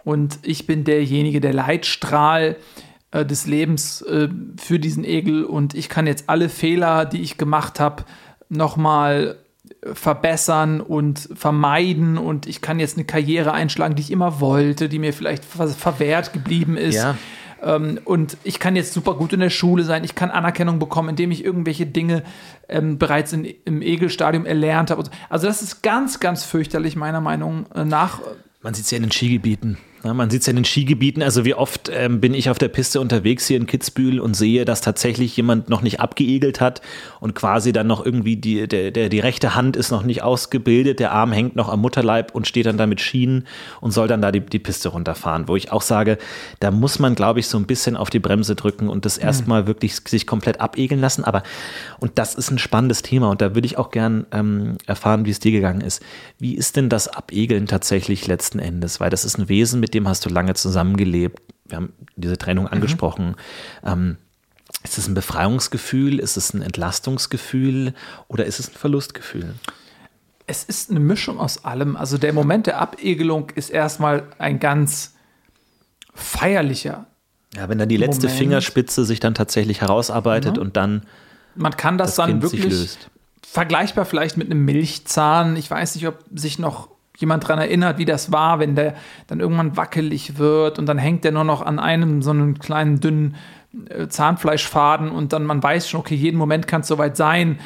[0.08, 2.56] und ich bin derjenige, der Leitstrahl
[3.10, 7.36] äh, des Lebens äh, für diesen Egel und ich kann jetzt alle Fehler, die ich
[7.36, 8.04] gemacht habe,
[8.48, 9.36] nochmal
[9.92, 14.98] verbessern und vermeiden und ich kann jetzt eine Karriere einschlagen, die ich immer wollte, die
[14.98, 16.94] mir vielleicht ver verwehrt geblieben ist.
[16.94, 17.14] Ja.
[17.62, 21.10] Ähm, und ich kann jetzt super gut in der Schule sein, ich kann Anerkennung bekommen,
[21.10, 22.22] indem ich irgendwelche Dinge
[22.70, 25.04] ähm, bereits in, im Egelstadium erlernt habe.
[25.28, 28.22] Also das ist ganz, ganz fürchterlich meiner Meinung nach.
[28.62, 29.76] Man sieht es ja in den Skigebieten.
[30.04, 32.58] Ja, man sieht es ja in den Skigebieten, also wie oft ähm, bin ich auf
[32.58, 36.82] der Piste unterwegs hier in Kitzbühel und sehe, dass tatsächlich jemand noch nicht abgeegelt hat
[37.18, 41.00] und quasi dann noch irgendwie die, der, der, die rechte Hand ist noch nicht ausgebildet,
[41.00, 43.48] der Arm hängt noch am Mutterleib und steht dann da mit Schienen
[43.80, 46.18] und soll dann da die, die Piste runterfahren, wo ich auch sage,
[46.60, 49.24] da muss man, glaube ich, so ein bisschen auf die Bremse drücken und das mhm.
[49.24, 51.24] erstmal wirklich sich komplett abegeln lassen.
[51.24, 51.42] Aber,
[51.98, 55.30] und das ist ein spannendes Thema und da würde ich auch gern ähm, erfahren, wie
[55.30, 56.00] es dir gegangen ist.
[56.38, 59.00] Wie ist denn das Abegeln tatsächlich letzten Endes?
[59.00, 61.42] Weil das ist ein Wesen, mit mit dem hast du lange zusammengelebt.
[61.66, 62.72] Wir haben diese Trennung mhm.
[62.72, 63.36] angesprochen.
[63.84, 64.16] Ähm,
[64.84, 66.18] ist es ein Befreiungsgefühl?
[66.18, 67.94] Ist es ein Entlastungsgefühl?
[68.28, 69.54] Oder ist es ein Verlustgefühl?
[70.46, 71.96] Es ist eine Mischung aus allem.
[71.96, 75.14] Also der Moment der Abegelung ist erstmal ein ganz
[76.14, 77.06] feierlicher.
[77.54, 78.38] Ja, wenn dann die letzte Moment.
[78.38, 80.62] Fingerspitze sich dann tatsächlich herausarbeitet mhm.
[80.62, 81.02] und dann.
[81.54, 82.96] Man kann das, das dann kind wirklich
[83.42, 85.56] vergleichbar vielleicht mit einem Milchzahn.
[85.56, 88.94] Ich weiß nicht, ob sich noch jemand daran erinnert, wie das war, wenn der
[89.26, 93.00] dann irgendwann wackelig wird und dann hängt der nur noch an einem so einen kleinen
[93.00, 93.34] dünnen
[93.90, 97.58] äh, Zahnfleischfaden und dann man weiß schon, okay, jeden Moment kann es soweit sein.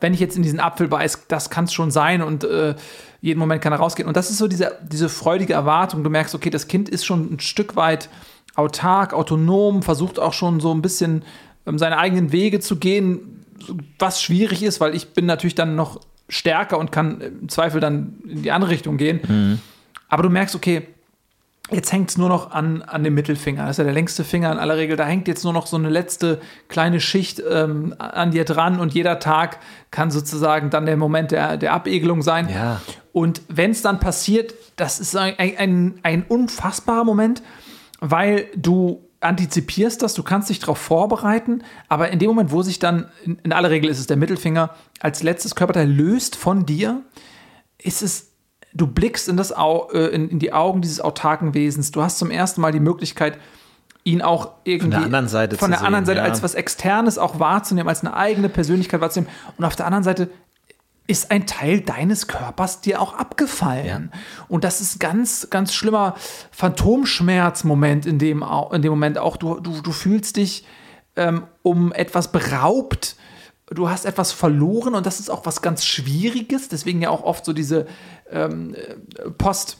[0.00, 2.74] wenn ich jetzt in diesen Apfel beiß, das kann es schon sein und äh,
[3.20, 4.06] jeden Moment kann er rausgehen.
[4.06, 6.04] Und das ist so diese, diese freudige Erwartung.
[6.04, 8.08] Du merkst, okay, das Kind ist schon ein Stück weit
[8.54, 11.24] autark, autonom, versucht auch schon so ein bisschen
[11.66, 13.44] ähm, seine eigenen Wege zu gehen,
[13.98, 18.14] was schwierig ist, weil ich bin natürlich dann noch stärker und kann im Zweifel dann
[18.28, 19.20] in die andere Richtung gehen.
[19.26, 19.60] Mhm.
[20.08, 20.86] Aber du merkst, okay,
[21.70, 23.62] jetzt hängt es nur noch an, an dem Mittelfinger.
[23.62, 24.96] Das ist ja der längste Finger in aller Regel.
[24.96, 28.94] Da hängt jetzt nur noch so eine letzte kleine Schicht ähm, an dir dran und
[28.94, 29.58] jeder Tag
[29.90, 32.48] kann sozusagen dann der Moment der, der Abegelung sein.
[32.48, 32.80] Ja.
[33.12, 37.42] Und wenn es dann passiert, das ist ein, ein, ein unfassbarer Moment,
[38.00, 42.78] weil du antizipierst das, du kannst dich darauf vorbereiten, aber in dem Moment, wo sich
[42.78, 47.02] dann, in, in aller Regel ist es der Mittelfinger, als letztes Körperteil löst von dir,
[47.78, 48.32] ist es,
[48.74, 51.90] du blickst in, das, äh, in, in die Augen dieses autarken Wesens.
[51.92, 53.38] Du hast zum ersten Mal die Möglichkeit,
[54.04, 56.24] ihn auch irgendwie von der anderen Seite, von der anderen Seite ja.
[56.24, 59.32] als was Externes auch wahrzunehmen, als eine eigene Persönlichkeit wahrzunehmen.
[59.56, 60.30] Und auf der anderen Seite
[61.06, 64.10] ist ein Teil deines Körpers dir auch abgefallen.
[64.12, 64.20] Ja.
[64.48, 66.14] Und das ist ganz, ganz schlimmer
[66.50, 69.36] Phantomschmerzmoment in dem, in dem Moment auch.
[69.36, 70.66] Du, du, du fühlst dich
[71.14, 73.16] ähm, um etwas beraubt.
[73.66, 76.68] Du hast etwas verloren und das ist auch was ganz Schwieriges.
[76.68, 77.86] Deswegen ja auch oft so diese
[78.30, 78.74] ähm,
[79.38, 79.78] Post.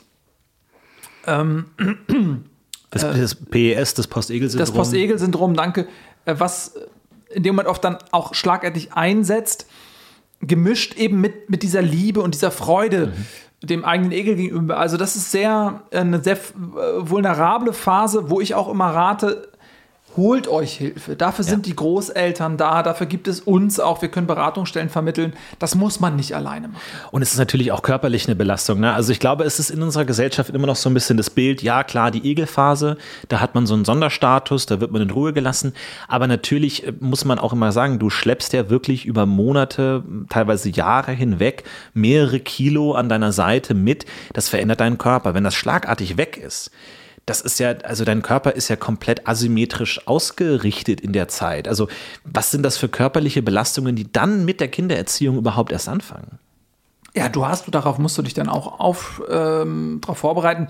[1.27, 1.67] Ähm,
[2.91, 4.67] Das, das PES, das Postegel-Syndrom.
[4.67, 5.89] Das Postegel-Syndrom, danke,
[6.25, 6.75] äh, was
[7.31, 9.67] in dem Moment oft dann auch schlagartig einsetzt,
[10.41, 13.09] gemischt eben mit, mit dieser Liebe und dieser Freude.
[13.09, 13.27] Mhm
[13.63, 14.79] dem eigenen Egel gegenüber.
[14.79, 16.39] Also das ist sehr eine sehr
[16.99, 19.49] vulnerable Phase, wo ich auch immer rate,
[20.17, 21.17] holt euch Hilfe.
[21.17, 21.51] Dafür ja.
[21.51, 25.35] sind die Großeltern da, dafür gibt es uns auch, wir können Beratungsstellen vermitteln.
[25.59, 26.81] Das muss man nicht alleine machen.
[27.11, 28.81] Und es ist natürlich auch körperlich eine Belastung.
[28.81, 28.93] Ne?
[28.93, 31.63] Also ich glaube, es ist in unserer Gesellschaft immer noch so ein bisschen das Bild,
[31.63, 32.97] ja klar, die Egelphase,
[33.29, 35.73] da hat man so einen Sonderstatus, da wird man in Ruhe gelassen.
[36.09, 40.71] Aber natürlich äh, muss man auch immer sagen, du schleppst ja wirklich über Monate, teilweise
[40.71, 44.07] Jahre hinweg mehrere Kilo an deiner Seite mit.
[44.33, 45.35] Das verändert deinen Körper.
[45.35, 46.71] Wenn das schlagartig weg ist,
[47.27, 51.67] das ist ja, also dein Körper ist ja komplett asymmetrisch ausgerichtet in der Zeit.
[51.67, 51.89] Also
[52.25, 56.39] was sind das für körperliche Belastungen, die dann mit der Kindererziehung überhaupt erst anfangen?
[57.15, 60.69] Ja, du hast, darauf musst du dich dann auch auf, ähm, darauf vorbereiten.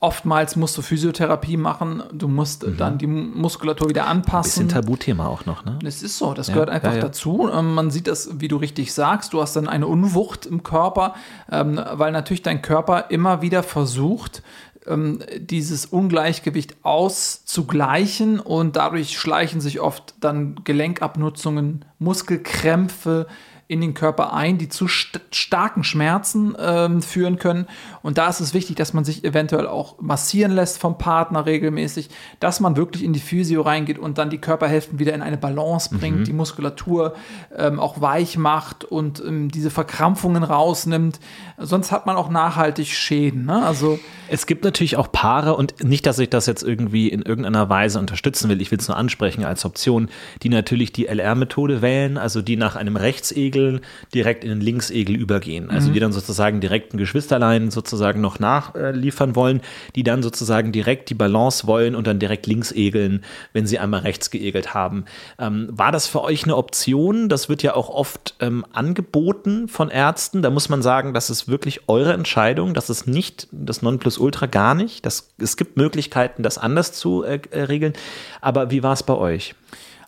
[0.00, 2.76] Oftmals musst du Physiotherapie machen, du musst mhm.
[2.76, 4.62] dann die Muskulatur wieder anpassen.
[4.62, 5.76] Ein bisschen Tabuthema auch noch, ne?
[5.84, 7.02] Es ist so, das ja, gehört einfach ja, ja.
[7.02, 7.50] dazu.
[7.52, 11.14] Ähm, man sieht das, wie du richtig sagst, du hast dann eine Unwucht im Körper,
[11.50, 14.44] ähm, weil natürlich dein Körper immer wieder versucht,
[14.88, 23.26] ähm, dieses Ungleichgewicht auszugleichen und dadurch schleichen sich oft dann Gelenkabnutzungen, Muskelkrämpfe,
[23.68, 27.66] in den Körper ein, die zu st starken Schmerzen ähm, führen können.
[28.02, 32.08] Und da ist es wichtig, dass man sich eventuell auch massieren lässt vom Partner regelmäßig,
[32.40, 35.94] dass man wirklich in die Physio reingeht und dann die Körperhälften wieder in eine Balance
[35.94, 36.24] bringt, mhm.
[36.24, 37.14] die Muskulatur
[37.54, 41.20] ähm, auch weich macht und ähm, diese Verkrampfungen rausnimmt.
[41.58, 43.44] Sonst hat man auch nachhaltig Schäden.
[43.44, 43.62] Ne?
[43.62, 47.68] Also es gibt natürlich auch Paare und nicht, dass ich das jetzt irgendwie in irgendeiner
[47.68, 48.62] Weise unterstützen will.
[48.62, 50.08] Ich will es nur ansprechen als Option,
[50.42, 53.80] die natürlich die LR-Methode wählen, also die nach einem Rechtsegel Egel
[54.14, 55.70] direkt in den Linksegel übergehen.
[55.70, 55.94] Also mhm.
[55.94, 59.60] die dann sozusagen direkt ein Geschwisterlein sozusagen noch nachliefern wollen,
[59.94, 64.00] die dann sozusagen direkt die Balance wollen und dann direkt links egeln, wenn sie einmal
[64.00, 65.04] rechts geegelt haben.
[65.38, 67.28] Ähm, war das für euch eine Option?
[67.28, 70.42] Das wird ja auch oft ähm, angeboten von Ärzten.
[70.42, 72.74] Da muss man sagen, das ist wirklich eure Entscheidung.
[72.74, 75.04] Das ist nicht das Nonplusultra gar nicht.
[75.04, 77.92] Das, es gibt Möglichkeiten, das anders zu äh regeln.
[78.40, 79.54] Aber wie war es bei euch?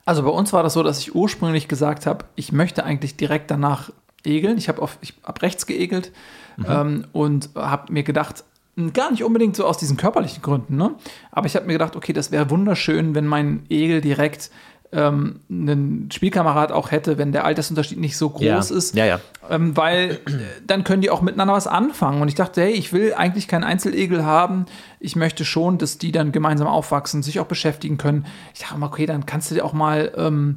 [0.05, 3.51] Also bei uns war das so, dass ich ursprünglich gesagt habe, ich möchte eigentlich direkt
[3.51, 3.91] danach
[4.25, 4.59] egeln.
[4.59, 4.87] Ich habe
[5.25, 6.13] hab rechts geegelt
[6.57, 6.67] mhm.
[6.69, 8.45] ähm, und habe mir gedacht,
[8.93, 10.95] gar nicht unbedingt so aus diesen körperlichen Gründen, ne?
[11.31, 14.51] aber ich habe mir gedacht, okay, das wäre wunderschön, wenn mein Egel direkt
[14.93, 18.59] ähm, einen Spielkamerad auch hätte, wenn der Altersunterschied nicht so groß ja.
[18.59, 18.95] ist.
[18.97, 19.21] Ja, ja.
[19.49, 20.19] Ähm, weil
[20.67, 22.21] dann können die auch miteinander was anfangen.
[22.23, 24.67] Und ich dachte, hey, ich will eigentlich keinen Einzelegel haben.
[24.99, 28.27] Ich möchte schon, dass die dann gemeinsam aufwachsen, sich auch beschäftigen können.
[28.55, 30.57] Ich dachte, okay, dann kannst du dir auch mal ähm,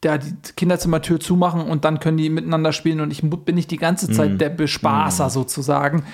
[0.00, 3.78] da die Kinderzimmertür zumachen und dann können die miteinander spielen und ich bin nicht die
[3.78, 4.38] ganze Zeit mm.
[4.38, 5.30] der Bespaßer mm.
[5.30, 6.04] sozusagen.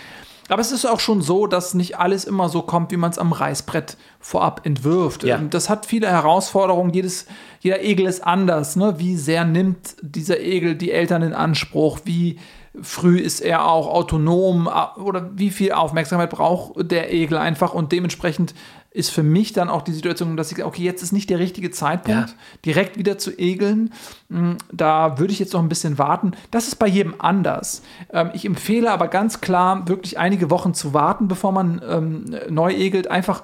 [0.49, 3.19] Aber es ist auch schon so, dass nicht alles immer so kommt, wie man es
[3.19, 5.25] am Reißbrett vorab entwirft.
[5.25, 5.39] Ja.
[5.39, 6.93] Das hat viele Herausforderungen.
[6.93, 7.27] Jedes,
[7.61, 8.77] jeder Egel ist anders.
[8.77, 8.99] Ne?
[8.99, 12.01] Wie sehr nimmt dieser Egel die Eltern in Anspruch?
[12.05, 12.39] Wie
[12.83, 14.69] früh ist er auch autonom?
[14.97, 17.73] Oder wie viel Aufmerksamkeit braucht der Egel einfach?
[17.73, 18.55] Und dementsprechend
[18.95, 21.73] ist für mich dann auch die Situation, dass ich okay, jetzt ist nicht der richtige
[21.73, 22.37] Zeitpunkt, ja.
[22.65, 23.93] direkt wieder zu egeln.
[24.31, 26.33] Hm, da würde ich jetzt noch ein bisschen warten.
[26.53, 27.83] Das ist bei jedem anders.
[28.13, 32.73] Ähm, ich empfehle aber ganz klar, wirklich einige Wochen zu warten, bevor man ähm, neu
[32.73, 33.43] egelt, einfach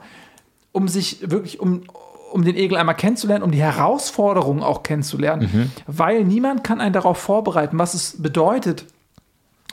[0.70, 1.82] um sich wirklich um
[2.32, 5.70] um den Egel einmal kennenzulernen, um die Herausforderungen auch kennenzulernen, mhm.
[5.88, 8.84] weil niemand kann einen darauf vorbereiten, was es bedeutet,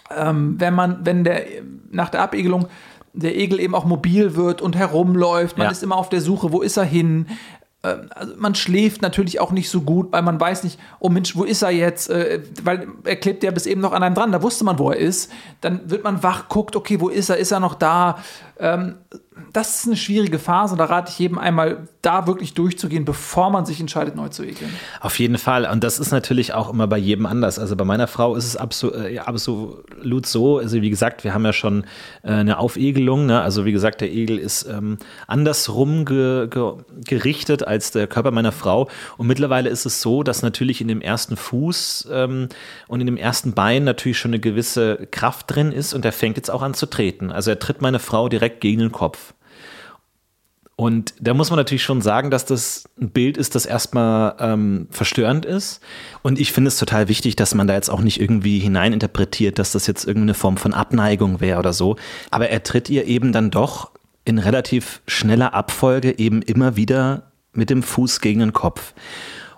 [0.09, 1.45] ähm, wenn man, wenn der
[1.91, 2.67] nach der Abegelung
[3.13, 5.57] der Egel eben auch mobil wird und herumläuft.
[5.57, 5.71] Man ja.
[5.71, 7.27] ist immer auf der Suche, wo ist er hin?
[7.83, 11.35] Ähm, also man schläft natürlich auch nicht so gut, weil man weiß nicht, oh Mensch,
[11.35, 12.09] wo ist er jetzt?
[12.09, 14.91] Äh, weil er klebt ja bis eben noch an einem dran, da wusste man, wo
[14.91, 15.31] er ist.
[15.61, 17.37] Dann wird man wach, guckt, okay, wo ist er?
[17.37, 18.19] Ist er noch da?
[19.53, 23.49] Das ist eine schwierige Phase und da rate ich jedem einmal, da wirklich durchzugehen, bevor
[23.49, 24.71] man sich entscheidet, neu zu ekeln.
[25.01, 25.65] Auf jeden Fall.
[25.65, 27.59] Und das ist natürlich auch immer bei jedem anders.
[27.59, 30.59] Also bei meiner Frau ist es absolut, äh, absolut so.
[30.59, 31.83] Also wie gesagt, wir haben ja schon
[32.23, 33.25] äh, eine Aufegelung.
[33.25, 33.41] Ne?
[33.41, 34.97] Also wie gesagt, der Egel ist ähm,
[35.27, 36.73] andersrum ge ge
[37.05, 38.89] gerichtet als der Körper meiner Frau.
[39.17, 42.47] Und mittlerweile ist es so, dass natürlich in dem ersten Fuß ähm,
[42.87, 46.37] und in dem ersten Bein natürlich schon eine gewisse Kraft drin ist und er fängt
[46.37, 47.31] jetzt auch an zu treten.
[47.31, 49.26] Also er tritt meine Frau direkt gegen den Kopf.
[50.79, 54.87] Und da muss man natürlich schon sagen, dass das ein Bild ist, das erstmal ähm,
[54.91, 55.81] verstörend ist.
[56.21, 59.71] Und ich finde es total wichtig, dass man da jetzt auch nicht irgendwie hineininterpretiert, dass
[59.71, 61.95] das jetzt irgendeine Form von Abneigung wäre oder so.
[62.29, 63.89] Aber er tritt ihr eben dann doch
[64.23, 68.93] in relativ schneller Abfolge eben immer wieder mit dem Fuß gegen den Kopf.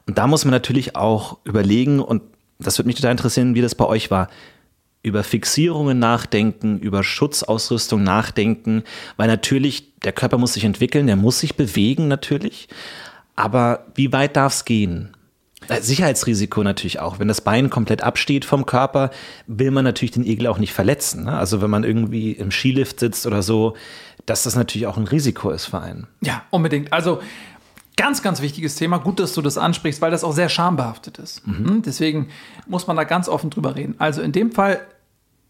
[0.08, 2.24] Und da muss man natürlich auch überlegen, und
[2.60, 4.30] das würde mich total interessieren, wie das bei euch war.
[5.02, 8.84] Über Fixierungen nachdenken, über Schutzausrüstung nachdenken,
[9.18, 12.68] weil natürlich der Körper muss sich entwickeln, der muss sich bewegen natürlich.
[13.36, 15.16] Aber wie weit darf es gehen?
[15.68, 17.20] Äh, Sicherheitsrisiko natürlich auch.
[17.20, 19.12] Wenn das Bein komplett absteht vom Körper,
[19.48, 21.26] will man natürlich den Igel auch nicht verletzen.
[21.26, 21.38] Ne?
[21.38, 23.76] Also wenn man irgendwie im Skilift sitzt oder so,
[24.26, 26.08] dass das natürlich auch ein Risiko ist für einen.
[26.22, 26.92] Ja, unbedingt.
[26.92, 27.22] Also
[27.98, 28.98] ganz, ganz wichtiges Thema.
[28.98, 31.46] Gut, dass du das ansprichst, weil das auch sehr schambehaftet ist.
[31.46, 31.82] Mhm.
[31.86, 32.30] Deswegen
[32.68, 33.96] muss man da ganz offen drüber reden.
[33.98, 34.80] Also in dem Fall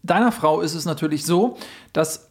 [0.02, 1.56] deiner Frau ist es natürlich so,
[1.92, 2.30] dass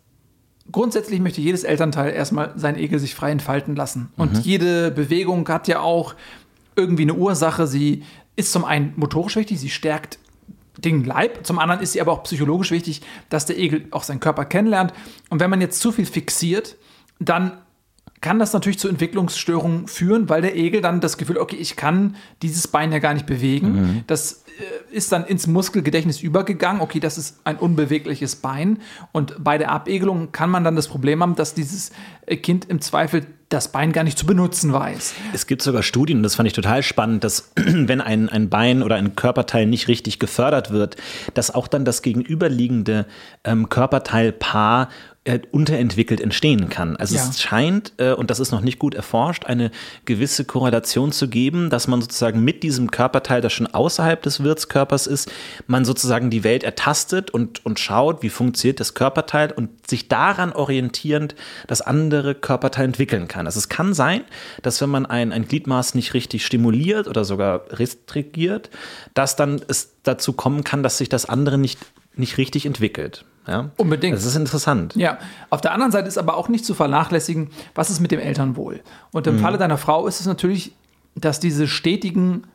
[0.72, 4.12] grundsätzlich möchte jedes Elternteil erstmal sein Egel sich frei entfalten lassen.
[4.18, 4.40] Und mhm.
[4.42, 6.16] jede Bewegung hat ja auch
[6.76, 7.68] irgendwie eine Ursache.
[7.68, 8.04] Sie
[8.36, 10.20] ist zum einen motorisch wichtig, sie stärkt
[10.78, 14.22] den Leib, zum anderen ist sie aber auch psychologisch wichtig, dass der Egel auch seinen
[14.22, 14.94] Körper kennenlernt.
[15.30, 16.78] Und wenn man jetzt zu viel fixiert,
[17.20, 17.58] dann
[18.22, 22.16] kann das natürlich zu Entwicklungsstörungen führen, weil der Egel dann das Gefühl, okay, ich kann
[22.42, 23.72] dieses Bein ja gar nicht bewegen.
[23.72, 24.04] Mhm.
[24.08, 26.82] Das äh, ist dann ins Muskelgedächtnis übergegangen.
[26.82, 28.80] Okay, das ist ein unbewegliches Bein.
[29.14, 31.92] Und bei der Abegelung kann man dann das Problem haben, dass dieses
[32.26, 35.14] äh, Kind im Zweifel das Bein gar nicht zu benutzen weiß.
[35.34, 38.84] Es gibt sogar Studien, und das fand ich total spannend, dass wenn ein, ein Bein
[38.84, 40.98] oder ein Körperteil nicht richtig gefördert wird,
[41.34, 43.06] dass auch dann das gegenüberliegende
[43.44, 44.90] ähm, Körperteilpaar
[45.30, 46.98] äh, unterentwickelt entstehen kann.
[46.98, 47.22] Also ja.
[47.30, 49.70] es scheint, äh, und das ist noch nicht gut erforscht, eine
[50.06, 55.06] gewisse Korrelation zu geben, dass man sozusagen mit diesem Körperteil, das schon außerhalb des Wirtskörpers
[55.06, 55.32] ist,
[55.68, 60.52] man sozusagen die Welt ertastet und, und schaut, wie funktioniert das Körperteil und sich daran
[60.52, 61.36] orientierend
[61.68, 63.46] das andere Körperteil entwickeln kann.
[63.46, 64.24] Also es kann sein,
[64.64, 68.72] dass wenn man ein, ein Gliedmaß nicht richtig stimuliert oder sogar restrigiert,
[69.14, 71.78] dass dann es dazu kommen kann, dass sich das andere nicht,
[72.16, 73.26] nicht richtig entwickelt.
[73.48, 73.72] Ja?
[73.78, 74.16] Unbedingt.
[74.16, 74.96] Das ist interessant.
[74.96, 75.18] Ja.
[75.50, 78.82] Auf der anderen Seite ist aber auch nicht zu vernachlässigen, was ist mit dem Elternwohl.
[79.12, 79.40] Und im mhm.
[79.40, 80.74] Falle deiner Frau ist es natürlich,
[81.16, 82.48] dass diese stetigen,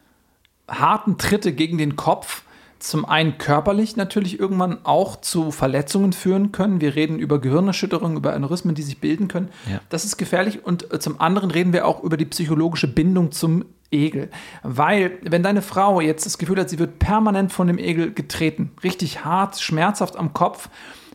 [0.69, 2.43] harten Tritte gegen den Kopf
[2.85, 6.83] zum einen körperlich natürlich irgendwann auch zu Verletzungen führen können.
[6.83, 9.49] Wir reden über Gehirnerschütterungen, über Aneurysmen, die sich bilden können.
[9.71, 9.81] Ja.
[9.89, 10.65] Das ist gefährlich.
[10.65, 13.65] Und äh, zum anderen reden wir auch über die psychologische Bindung zum
[13.95, 14.31] Egel.
[14.63, 18.73] Weil, wenn deine Frau jetzt das Gefühl hat, sie wird permanent von dem Egel getreten,
[18.83, 20.69] richtig hart, schmerzhaft am Kopf,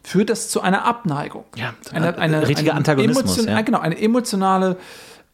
[0.04, 1.44] führt das zu einer Abneigung.
[1.56, 3.24] Ja, eine, eine, richtiger Antagonismus.
[3.24, 3.62] Emotion, ja.
[3.62, 4.78] Genau, eine emotionale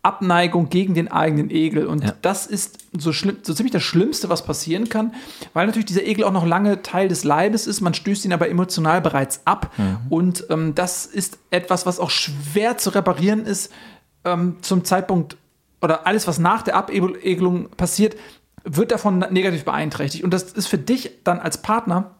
[0.02, 1.88] Abneigung gegen den eigenen Egel.
[1.88, 2.14] Und ja.
[2.22, 5.14] das ist so, schlimm, so ziemlich das Schlimmste, was passieren kann,
[5.54, 7.82] weil natürlich dieser Egel auch noch lange Teil des Leibes ist.
[7.82, 9.72] Man stößt ihn aber emotional bereits ab.
[9.78, 9.98] Mhm.
[10.10, 13.72] Und ähm, das ist etwas, was auch schwer zu reparieren ist
[14.26, 15.38] ähm, zum Zeitpunkt
[15.82, 18.16] oder alles, was nach der Abegelung passiert,
[18.64, 20.24] wird davon negativ beeinträchtigt.
[20.24, 22.16] Und das ist für dich dann als Partner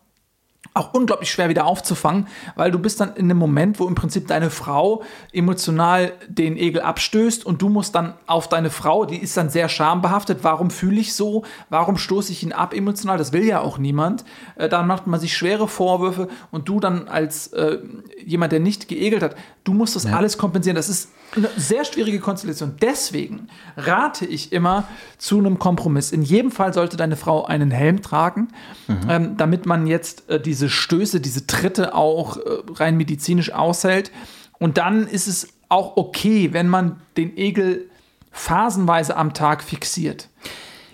[0.76, 4.28] auch unglaublich schwer wieder aufzufangen, weil du bist dann in einem Moment, wo im Prinzip
[4.28, 9.38] deine Frau emotional den Egel abstößt und du musst dann auf deine Frau, die ist
[9.38, 13.46] dann sehr schambehaftet, warum fühle ich so, warum stoße ich ihn ab emotional, das will
[13.46, 14.26] ja auch niemand.
[14.58, 17.80] Äh, dann macht man sich schwere Vorwürfe und du dann als äh,
[18.26, 20.18] jemand, der nicht geegelt hat, du musst das ja.
[20.18, 20.76] alles kompensieren.
[20.76, 22.76] Das ist eine sehr schwierige Konstellation.
[22.82, 24.86] Deswegen rate ich immer
[25.18, 26.12] zu einem Kompromiss.
[26.12, 28.50] In jedem Fall sollte deine Frau einen Helm tragen,
[28.88, 29.00] mhm.
[29.10, 32.42] ähm, damit man jetzt äh, diese Stöße, diese Tritte auch äh,
[32.74, 34.12] rein medizinisch aushält.
[34.60, 37.90] Und dann ist es auch okay, wenn man den Egel
[38.32, 40.30] phasenweise am Tag fixiert.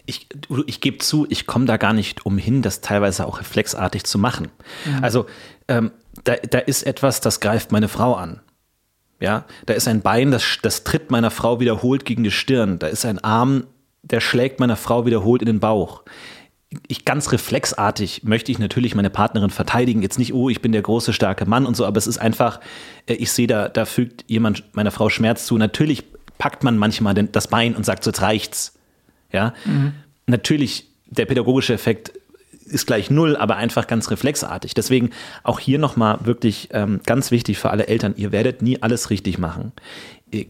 [0.06, 0.28] Ich,
[0.66, 4.50] ich gebe zu, ich komme da gar nicht umhin, das teilweise auch reflexartig zu machen.
[4.86, 5.04] Mhm.
[5.04, 5.26] Also
[5.68, 5.92] ähm,
[6.24, 8.42] da, da ist etwas, das greift meine Frau an.
[9.20, 12.80] Ja, da ist ein Bein, das, das tritt meiner Frau wiederholt gegen die Stirn.
[12.80, 13.66] Da ist ein Arm,
[14.02, 16.04] der schlägt meiner Frau wiederholt in den Bauch.
[16.88, 20.02] Ich ganz reflexartig möchte ich natürlich meine Partnerin verteidigen.
[20.02, 22.60] Jetzt nicht, oh, ich bin der große, starke Mann und so, aber es ist einfach,
[23.08, 25.58] äh, ich sehe da, da fügt jemand meiner Frau Schmerz zu.
[25.58, 26.04] Natürlich
[26.38, 28.78] packt man manchmal das Bein und sagt, so jetzt reicht's.
[29.32, 29.94] Ja, mhm.
[30.26, 32.14] natürlich, der pädagogische Effekt
[32.66, 34.74] ist gleich null, aber einfach ganz reflexartig.
[34.74, 35.12] Deswegen
[35.44, 39.38] auch hier nochmal wirklich ähm, ganz wichtig für alle Eltern, ihr werdet nie alles richtig
[39.38, 39.72] machen.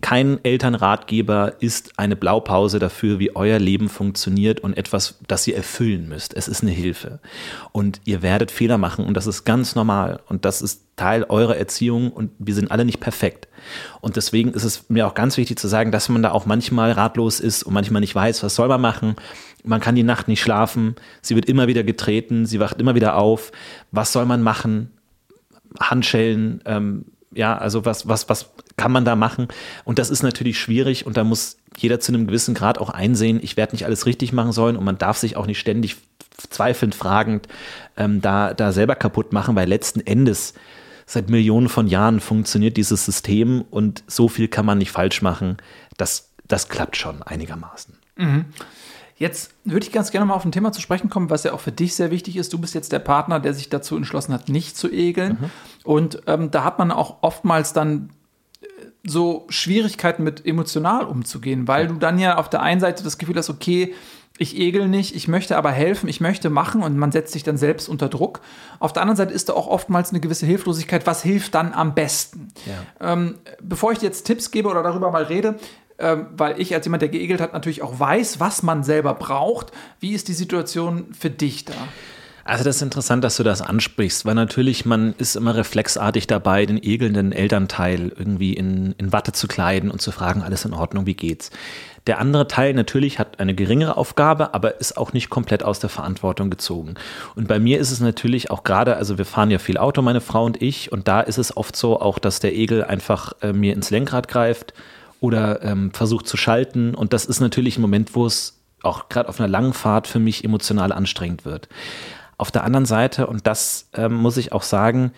[0.01, 6.07] Kein Elternratgeber ist eine Blaupause dafür, wie euer Leben funktioniert und etwas, das ihr erfüllen
[6.07, 6.35] müsst.
[6.35, 7.19] Es ist eine Hilfe.
[7.71, 10.19] Und ihr werdet Fehler machen und das ist ganz normal.
[10.27, 13.47] Und das ist Teil eurer Erziehung und wir sind alle nicht perfekt.
[14.01, 16.91] Und deswegen ist es mir auch ganz wichtig zu sagen, dass man da auch manchmal
[16.91, 19.15] ratlos ist und manchmal nicht weiß, was soll man machen
[19.63, 23.17] man kann die Nacht nicht schlafen, sie wird immer wieder getreten, sie wacht immer wieder
[23.17, 23.51] auf.
[23.91, 24.91] Was soll man machen?
[25.79, 29.47] Handschellen, ähm, ja, also was, was, was kann man da machen?
[29.83, 33.39] Und das ist natürlich schwierig und da muss jeder zu einem gewissen Grad auch einsehen,
[33.41, 35.97] ich werde nicht alles richtig machen sollen und man darf sich auch nicht ständig
[36.49, 37.47] zweifelnd fragend
[37.97, 40.53] ähm, da, da selber kaputt machen, weil letzten Endes
[41.05, 45.57] seit Millionen von Jahren funktioniert dieses System und so viel kann man nicht falsch machen.
[45.97, 47.95] Das, das klappt schon einigermaßen.
[48.17, 48.45] Mhm.
[49.17, 51.59] Jetzt würde ich ganz gerne mal auf ein Thema zu sprechen kommen, was ja auch
[51.59, 52.53] für dich sehr wichtig ist.
[52.53, 55.37] Du bist jetzt der Partner, der sich dazu entschlossen hat, nicht zu egeln.
[55.39, 55.49] Mhm.
[55.83, 58.09] Und ähm, da hat man auch oftmals dann
[59.03, 63.35] so Schwierigkeiten mit emotional umzugehen, weil du dann ja auf der einen Seite das Gefühl
[63.35, 63.93] hast, okay,
[64.37, 67.57] ich egel nicht, ich möchte aber helfen, ich möchte machen und man setzt sich dann
[67.57, 68.41] selbst unter Druck.
[68.79, 71.05] Auf der anderen Seite ist da auch oftmals eine gewisse Hilflosigkeit.
[71.05, 72.47] Was hilft dann am besten?
[72.65, 73.13] Ja.
[73.13, 75.59] Ähm, bevor ich dir jetzt Tipps gebe oder darüber mal rede,
[75.99, 79.71] ähm, weil ich als jemand, der geegelt hat, natürlich auch weiß, was man selber braucht.
[79.99, 81.73] Wie ist die Situation für dich da?
[82.43, 86.65] Also das ist interessant, dass du das ansprichst, weil natürlich man ist immer reflexartig dabei,
[86.65, 91.05] den egelnden Elternteil irgendwie in, in Watte zu kleiden und zu fragen, alles in Ordnung,
[91.05, 91.51] wie geht's?
[92.07, 95.89] Der andere Teil natürlich hat eine geringere Aufgabe, aber ist auch nicht komplett aus der
[95.89, 96.95] Verantwortung gezogen.
[97.35, 100.21] Und bei mir ist es natürlich auch gerade, also wir fahren ja viel Auto, meine
[100.21, 103.53] Frau und ich, und da ist es oft so auch, dass der Egel einfach äh,
[103.53, 104.73] mir ins Lenkrad greift
[105.19, 106.95] oder ähm, versucht zu schalten.
[106.95, 110.17] Und das ist natürlich ein Moment, wo es auch gerade auf einer langen Fahrt für
[110.17, 111.69] mich emotional anstrengend wird.
[112.41, 115.11] Auf der anderen Seite, und das ähm, muss ich auch sagen,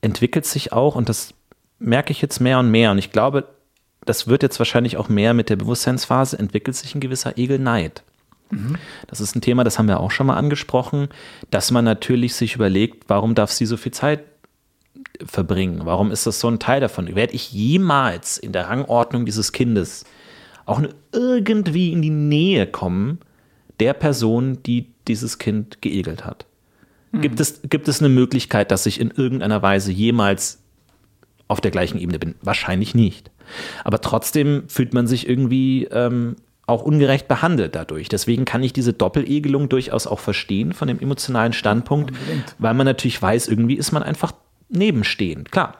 [0.00, 1.34] entwickelt sich auch, und das
[1.80, 3.48] merke ich jetzt mehr und mehr, und ich glaube,
[4.04, 8.04] das wird jetzt wahrscheinlich auch mehr mit der Bewusstseinsphase, entwickelt sich ein gewisser Egelneid.
[8.50, 8.76] Mhm.
[9.08, 11.08] Das ist ein Thema, das haben wir auch schon mal angesprochen,
[11.50, 14.20] dass man natürlich sich überlegt, warum darf sie so viel Zeit
[15.26, 15.80] verbringen?
[15.82, 17.12] Warum ist das so ein Teil davon?
[17.16, 20.04] Werde ich jemals in der Rangordnung dieses Kindes
[20.64, 23.18] auch nur irgendwie in die Nähe kommen
[23.80, 26.46] der Person, die dieses Kind geegelt hat?
[27.12, 27.20] Mhm.
[27.20, 30.62] Gibt, es, gibt es eine Möglichkeit, dass ich in irgendeiner Weise jemals
[31.48, 32.34] auf der gleichen Ebene bin?
[32.42, 33.30] Wahrscheinlich nicht.
[33.84, 36.36] Aber trotzdem fühlt man sich irgendwie ähm,
[36.66, 38.08] auch ungerecht behandelt dadurch.
[38.08, 42.54] Deswegen kann ich diese Doppelegelung durchaus auch verstehen von dem emotionalen Standpunkt, Unbedingt.
[42.58, 44.32] weil man natürlich weiß, irgendwie ist man einfach
[44.68, 45.50] nebenstehend.
[45.50, 45.76] Klar,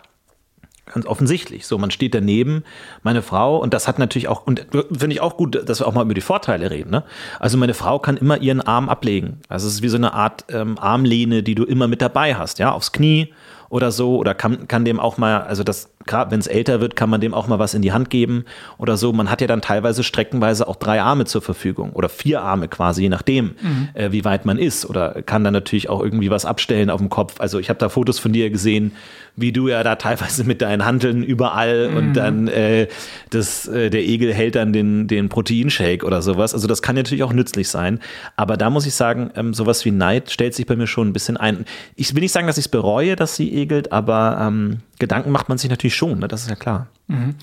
[0.93, 1.66] ganz offensichtlich.
[1.66, 2.64] So, man steht daneben,
[3.03, 5.95] meine Frau, und das hat natürlich auch, und finde ich auch gut, dass wir auch
[5.95, 6.91] mal über die Vorteile reden.
[6.91, 7.05] Ne?
[7.41, 9.41] Also meine Frau kann immer ihren Arm ablegen.
[9.49, 12.59] Also es ist wie so eine Art ähm, Armlehne, die du immer mit dabei hast,
[12.59, 13.32] ja, aufs Knie
[13.70, 16.96] oder so, oder kann, kann dem auch mal, also das gerade wenn es älter wird,
[16.96, 18.44] kann man dem auch mal was in die Hand geben
[18.78, 19.12] oder so.
[19.12, 23.03] Man hat ja dann teilweise streckenweise auch drei Arme zur Verfügung oder vier Arme quasi,
[23.03, 23.88] je nachdem, mhm.
[23.94, 24.86] äh, wie weit man ist.
[24.86, 27.40] Oder kann dann natürlich auch irgendwie was abstellen auf dem Kopf.
[27.40, 28.92] Also ich habe da Fotos von dir gesehen,
[29.36, 31.96] wie du ja da teilweise mit deinen Handeln überall mhm.
[31.96, 32.88] und dann äh,
[33.30, 36.55] das, äh, der Egel hält dann den, den Proteinshake oder sowas.
[36.55, 38.01] Also das kann natürlich auch nützlich sein.
[38.36, 41.12] Aber da muss ich sagen, ähm, sowas wie Neid stellt sich bei mir schon ein
[41.12, 41.64] bisschen ein.
[41.96, 45.49] Ich will nicht sagen, dass ich es bereue, dass sie egelt, aber ähm, Gedanken macht
[45.49, 46.28] man sich natürlich schon, ne?
[46.28, 46.88] das ist ja klar.
[47.07, 47.34] Mhm.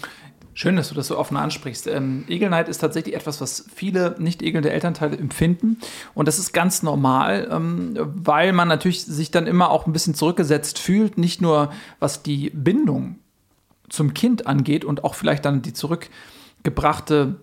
[0.58, 1.86] Schön, dass du das so offen ansprichst.
[1.88, 5.80] Ähm, Egelneid ist tatsächlich etwas, was viele nicht egelnde Elternteile empfinden.
[6.14, 10.16] Und das ist ganz normal, ähm, weil man natürlich sich dann immer auch ein bisschen
[10.16, 11.18] zurückgesetzt fühlt.
[11.18, 13.18] Nicht nur was die Bindung
[13.90, 17.36] zum Kind angeht und auch vielleicht dann die zurückgebrachte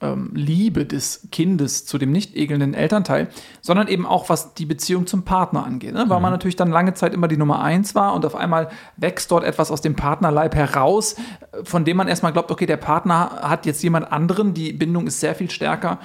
[0.00, 3.28] ähm, Liebe des Kindes zu dem nicht egelnden Elternteil,
[3.60, 5.92] sondern eben auch was die Beziehung zum Partner angeht.
[5.92, 6.04] Ne?
[6.08, 6.22] Weil mhm.
[6.22, 9.44] man natürlich dann lange Zeit immer die Nummer eins war und auf einmal wächst dort
[9.44, 11.16] etwas aus dem Partnerleib heraus,
[11.64, 15.20] von dem man erstmal glaubt, okay, der Partner hat jetzt jemand anderen, die Bindung ist
[15.20, 15.98] sehr viel stärker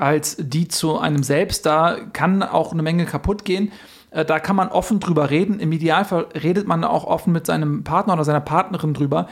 [0.00, 1.66] als die zu einem selbst.
[1.66, 3.70] Da kann auch eine Menge kaputt gehen.
[4.10, 5.60] Äh, da kann man offen drüber reden.
[5.60, 9.28] Im Idealfall redet man auch offen mit seinem Partner oder seiner Partnerin drüber,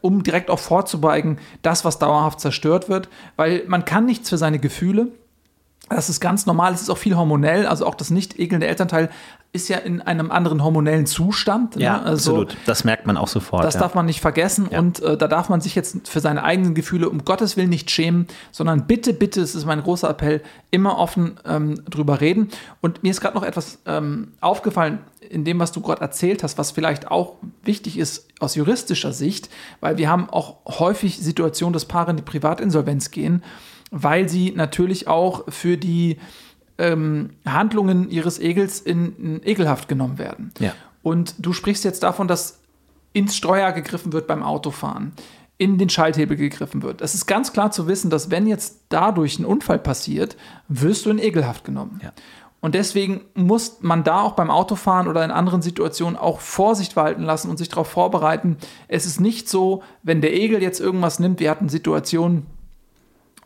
[0.00, 3.08] um direkt auch vorzubeugen, das, was dauerhaft zerstört wird.
[3.36, 5.08] Weil man kann nichts für seine Gefühle.
[5.88, 9.10] Das ist ganz normal, es ist auch viel hormonell, also auch das nicht ekelnde Elternteil
[9.54, 11.76] ist ja in einem anderen hormonellen Zustand.
[11.76, 11.82] Ne?
[11.82, 12.04] Ja, ne?
[12.04, 12.56] also, absolut.
[12.64, 13.64] Das merkt man auch sofort.
[13.64, 13.80] Das ja.
[13.80, 14.78] darf man nicht vergessen ja.
[14.78, 17.90] und äh, da darf man sich jetzt für seine eigenen Gefühle um Gottes Willen nicht
[17.90, 22.48] schämen, sondern bitte, bitte, es ist mein großer Appell, immer offen ähm, drüber reden.
[22.80, 26.56] Und mir ist gerade noch etwas ähm, aufgefallen in dem, was du gerade erzählt hast,
[26.56, 29.50] was vielleicht auch wichtig ist aus juristischer Sicht,
[29.80, 33.42] weil wir haben auch häufig Situationen, dass Paare in die Privatinsolvenz gehen,
[33.90, 36.18] weil sie natürlich auch für die
[36.82, 40.52] ähm, Handlungen ihres Egels in, in, ekelhaft genommen werden.
[40.58, 40.74] Ja.
[41.02, 42.58] Und du sprichst jetzt davon, dass
[43.12, 45.12] ins Steuer gegriffen wird beim Autofahren,
[45.58, 47.00] in den Schalthebel gegriffen wird.
[47.00, 51.10] Es ist ganz klar zu wissen, dass wenn jetzt dadurch ein Unfall passiert, wirst du
[51.10, 52.00] in ekelhaft genommen.
[52.02, 52.12] Ja.
[52.60, 57.22] Und deswegen muss man da auch beim Autofahren oder in anderen Situationen auch Vorsicht walten
[57.22, 58.56] lassen und sich darauf vorbereiten.
[58.88, 62.46] Es ist nicht so, wenn der Egel jetzt irgendwas nimmt, wir hatten Situationen,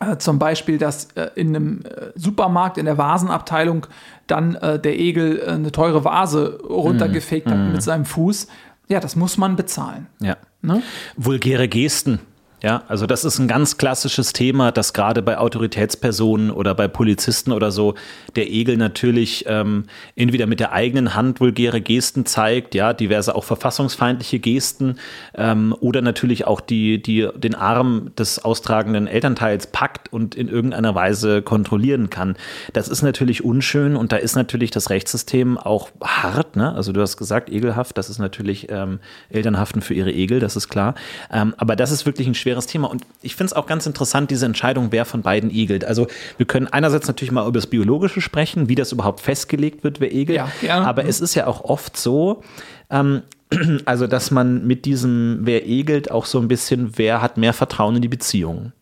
[0.00, 3.86] äh, zum Beispiel, dass äh, in einem äh, Supermarkt in der Vasenabteilung
[4.26, 7.72] dann äh, der Egel eine teure Vase runtergefegt mm, hat mm.
[7.72, 8.48] mit seinem Fuß.
[8.88, 10.06] Ja, das muss man bezahlen.
[10.20, 10.36] Ja.
[10.62, 10.82] Ne?
[11.16, 12.20] Vulgäre Gesten.
[12.66, 17.52] Ja, also das ist ein ganz klassisches Thema, dass gerade bei Autoritätspersonen oder bei Polizisten
[17.52, 17.94] oder so
[18.34, 19.84] der Egel natürlich ähm,
[20.16, 24.96] entweder mit der eigenen Hand vulgäre Gesten zeigt, ja, diverse auch verfassungsfeindliche Gesten
[25.36, 30.96] ähm, oder natürlich auch die, die den Arm des austragenden Elternteils packt und in irgendeiner
[30.96, 32.34] Weise kontrollieren kann.
[32.72, 36.74] Das ist natürlich unschön und da ist natürlich das Rechtssystem auch hart, ne?
[36.74, 38.98] Also du hast gesagt, egelhaft, das ist natürlich ähm,
[39.30, 40.96] Eltern haften für ihre Egel, das ist klar.
[41.30, 42.88] Ähm, aber das ist wirklich ein schweres Thema.
[42.88, 45.84] Und ich finde es auch ganz interessant, diese Entscheidung, wer von beiden egelt.
[45.84, 46.06] Also
[46.38, 50.14] wir können einerseits natürlich mal über das Biologische sprechen, wie das überhaupt festgelegt wird, wer
[50.14, 50.38] egelt.
[50.38, 50.86] Ja, gerne.
[50.86, 52.42] Aber es ist ja auch oft so,
[52.88, 53.20] ähm,
[53.84, 57.96] also dass man mit diesem, wer egelt, auch so ein bisschen, wer hat mehr Vertrauen
[57.96, 58.72] in die Beziehung.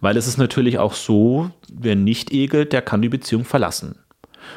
[0.00, 3.96] Weil es ist natürlich auch so, wer nicht egelt, der kann die Beziehung verlassen.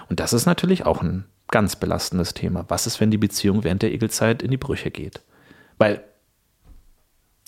[0.09, 2.65] Und das ist natürlich auch ein ganz belastendes Thema.
[2.67, 5.21] Was ist, wenn die Beziehung während der Egelzeit in die Brüche geht?
[5.77, 6.03] Weil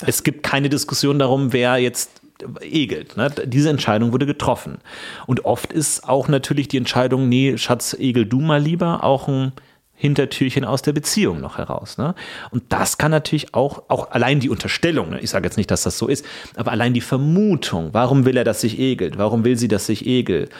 [0.06, 2.22] es gibt keine Diskussion darum, wer jetzt
[2.62, 3.18] egelt.
[3.18, 3.30] Ne?
[3.46, 4.78] Diese Entscheidung wurde getroffen.
[5.28, 9.52] Und oft ist auch natürlich die Entscheidung, nee, Schatz, egel du mal lieber, auch ein
[9.94, 11.98] Hintertürchen aus der Beziehung noch heraus.
[11.98, 12.16] Ne?
[12.52, 15.20] Und das kann natürlich auch, auch allein die Unterstellung, ne?
[15.20, 16.26] ich sage jetzt nicht, dass das so ist,
[16.56, 20.06] aber allein die Vermutung, warum will er, dass sich egelt, warum will sie, dass sich
[20.06, 20.52] egelt,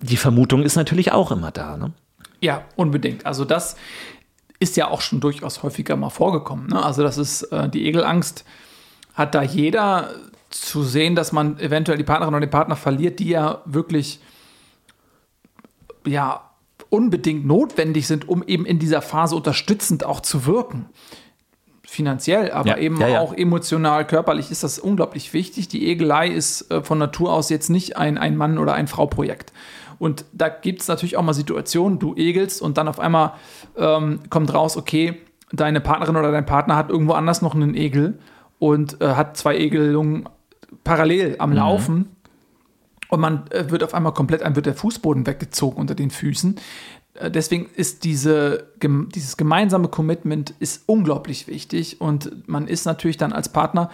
[0.00, 1.76] die Vermutung ist natürlich auch immer da.
[1.76, 1.92] Ne?
[2.40, 3.26] Ja, unbedingt.
[3.26, 3.76] Also das
[4.60, 6.68] ist ja auch schon durchaus häufiger mal vorgekommen.
[6.68, 6.82] Ne?
[6.82, 8.44] Also das ist äh, die Egelangst,
[9.14, 10.10] hat da jeder
[10.50, 14.20] zu sehen, dass man eventuell die Partnerin oder den Partner verliert, die ja wirklich
[16.06, 16.48] ja
[16.90, 20.86] unbedingt notwendig sind, um eben in dieser Phase unterstützend auch zu wirken.
[21.82, 23.20] Finanziell, aber ja, eben ja, ja.
[23.20, 25.68] auch emotional, körperlich ist das unglaublich wichtig.
[25.68, 29.52] Die Egelei ist äh, von Natur aus jetzt nicht ein, ein Mann- oder ein Frau-Projekt.
[29.98, 33.32] Und da gibt es natürlich auch mal Situationen, du egelst und dann auf einmal
[33.76, 35.20] ähm, kommt raus, okay,
[35.52, 38.18] deine Partnerin oder dein Partner hat irgendwo anders noch einen Egel
[38.58, 40.28] und äh, hat zwei Egelungen
[40.84, 41.56] parallel am mhm.
[41.56, 42.16] Laufen.
[43.10, 46.56] Und man äh, wird auf einmal komplett, einem wird der Fußboden weggezogen unter den Füßen.
[47.14, 53.16] Äh, deswegen ist diese, gem dieses gemeinsame Commitment ist unglaublich wichtig und man ist natürlich
[53.16, 53.90] dann als Partner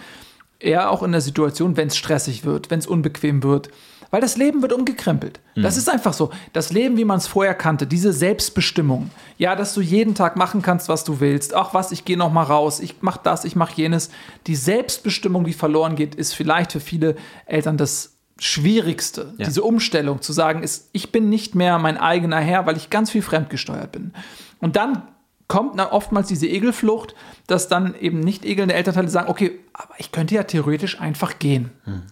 [0.59, 3.69] eher auch in der Situation, wenn es stressig wird, wenn es unbequem wird,
[4.15, 5.41] weil das Leben wird umgekrempelt.
[5.55, 5.63] Mhm.
[5.63, 6.29] Das ist einfach so.
[6.53, 9.09] Das Leben, wie man es vorher kannte, diese Selbstbestimmung.
[9.37, 11.53] Ja, dass du jeden Tag machen kannst, was du willst.
[11.53, 14.11] Ach was, ich gehe noch mal raus, ich mache das, ich mache jenes.
[14.47, 19.33] Die Selbstbestimmung, die verloren geht, ist vielleicht für viele Eltern das Schwierigste.
[19.37, 19.47] Ja.
[19.47, 23.11] Diese Umstellung zu sagen, ist, ich bin nicht mehr mein eigener Herr, weil ich ganz
[23.11, 24.13] viel fremdgesteuert bin.
[24.61, 25.03] Und dann
[25.49, 27.15] kommt oftmals diese Egelflucht,
[27.47, 31.71] dass dann eben nicht egelnde Elternteile sagen, okay, aber ich könnte ja theoretisch einfach gehen.
[31.83, 32.03] Hm.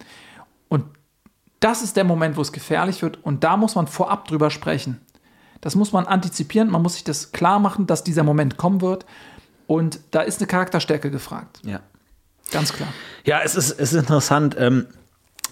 [0.68, 0.84] Und
[1.64, 5.00] das ist der Moment, wo es gefährlich wird und da muss man vorab drüber sprechen.
[5.62, 9.06] Das muss man antizipieren, man muss sich das klar machen, dass dieser Moment kommen wird
[9.66, 11.60] und da ist eine Charakterstärke gefragt.
[11.64, 11.80] Ja.
[12.50, 12.90] Ganz klar.
[13.24, 14.56] Ja, es ist, es ist interessant.
[14.58, 14.88] Ähm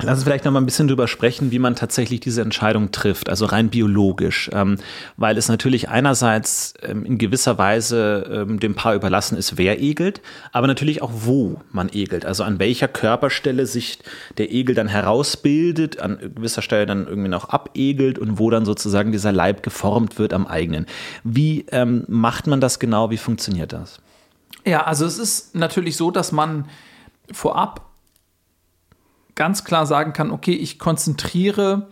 [0.00, 3.28] Lass uns vielleicht noch mal ein bisschen drüber sprechen, wie man tatsächlich diese Entscheidung trifft,
[3.28, 4.78] also rein biologisch, ähm,
[5.16, 10.20] weil es natürlich einerseits ähm, in gewisser Weise ähm, dem Paar überlassen ist, wer egelt,
[10.50, 13.98] aber natürlich auch wo man egelt, also an welcher Körperstelle sich
[14.38, 19.12] der Egel dann herausbildet, an gewisser Stelle dann irgendwie noch abegelt und wo dann sozusagen
[19.12, 20.86] dieser Leib geformt wird am eigenen.
[21.22, 23.10] Wie ähm, macht man das genau?
[23.10, 24.00] Wie funktioniert das?
[24.64, 26.66] Ja, also es ist natürlich so, dass man
[27.30, 27.91] vorab
[29.42, 31.88] ganz klar sagen kann, okay, ich konzentriere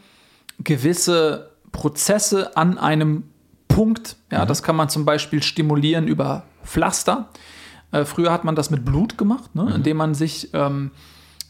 [0.60, 3.24] gewisse Prozesse an einem
[3.66, 4.14] Punkt.
[4.30, 4.46] Ja, mhm.
[4.46, 7.28] das kann man zum Beispiel stimulieren über Pflaster.
[7.90, 9.72] Äh, früher hat man das mit Blut gemacht, ne, mhm.
[9.72, 10.92] indem man sich ähm,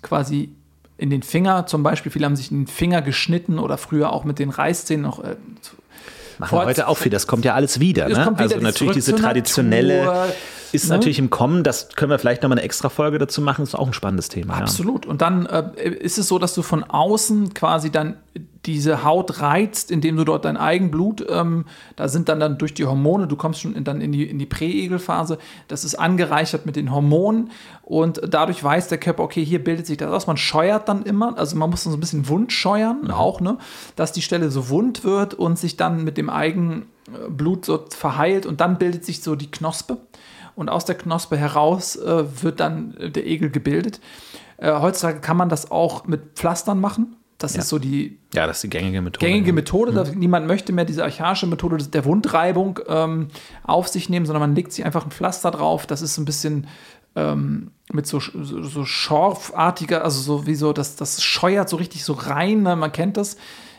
[0.01, 0.55] quasi
[0.97, 4.25] in den Finger, zum Beispiel, viele haben sich in den Finger geschnitten oder früher auch
[4.25, 5.37] mit den Reißzähnen noch äh,
[6.39, 8.09] Machen heute auch viel, das kommt ja alles wieder.
[8.09, 8.15] Ne?
[8.15, 10.33] Wieder also natürlich diese traditionelle Natur,
[10.73, 10.97] ist ne?
[10.97, 13.87] natürlich im Kommen, das können wir vielleicht nochmal eine extra Folge dazu machen, ist auch
[13.87, 14.55] ein spannendes Thema.
[14.55, 15.05] Absolut.
[15.05, 15.11] Ja.
[15.11, 18.17] Und dann äh, ist es so, dass du von außen quasi dann
[18.67, 21.65] diese Haut reizt, indem du dort dein Eigenblut, ähm,
[21.97, 24.39] da sind dann, dann durch die Hormone, du kommst schon in, dann in die, in
[24.39, 27.51] die Präegelphase, das ist angereichert mit den Hormonen
[27.83, 30.27] und dadurch weiß der Körper, okay, hier bildet sich das aus.
[30.27, 33.11] Man scheuert dann immer, also man muss so ein bisschen wund scheuern mhm.
[33.13, 33.57] auch, ne,
[33.97, 38.61] dass die Stelle so wund wird und sich dann mit dem Eigenblut so verheilt und
[38.61, 39.97] dann bildet sich so die Knospe
[40.55, 44.01] und aus der Knospe heraus äh, wird dann der Egel gebildet.
[44.59, 47.17] Äh, heutzutage kann man das auch mit Pflastern machen.
[47.41, 47.61] Das ja.
[47.61, 49.25] ist so die, ja, das ist die gängige Methode.
[49.25, 50.13] Gängige Methode.
[50.13, 50.19] Mhm.
[50.19, 53.29] Niemand möchte mehr diese archaische Methode der Wundreibung ähm,
[53.65, 55.87] auf sich nehmen, sondern man legt sich einfach ein Pflaster drauf.
[55.87, 56.67] Das ist ein bisschen
[57.17, 62.05] ähm, mit so, so, so schorfartiger, also so wie so, das, das scheuert so richtig
[62.05, 62.63] so rein.
[62.63, 62.77] Ne?
[62.77, 63.39] Man kennt das.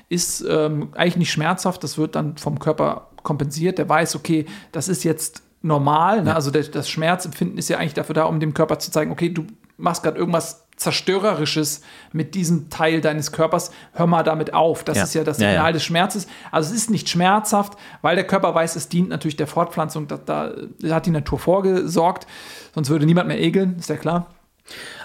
[0.09, 1.83] Ist ähm, eigentlich nicht schmerzhaft.
[1.83, 3.77] Das wird dann vom Körper kompensiert.
[3.77, 6.23] Der weiß, okay, das ist jetzt normal.
[6.23, 6.35] Ne?
[6.35, 9.29] Also der, das Schmerzempfinden ist ja eigentlich dafür da, um dem Körper zu zeigen, okay,
[9.29, 9.45] du
[9.77, 11.81] machst gerade irgendwas Zerstörerisches
[12.11, 14.83] mit diesem Teil deines Körpers, hör mal damit auf.
[14.83, 15.03] Das Ja.
[15.03, 15.71] ist ja das Ja, Signal ja.
[15.71, 16.27] des Schmerzes.
[16.51, 20.07] Also es ist nicht schmerzhaft, weil der Körper weiß, es dient natürlich der Fortpflanzung.
[20.07, 20.53] Da, da
[20.89, 22.25] hat die Natur vorgesorgt.
[22.73, 24.27] Sonst würde niemand mehr egeln, ist ja klar.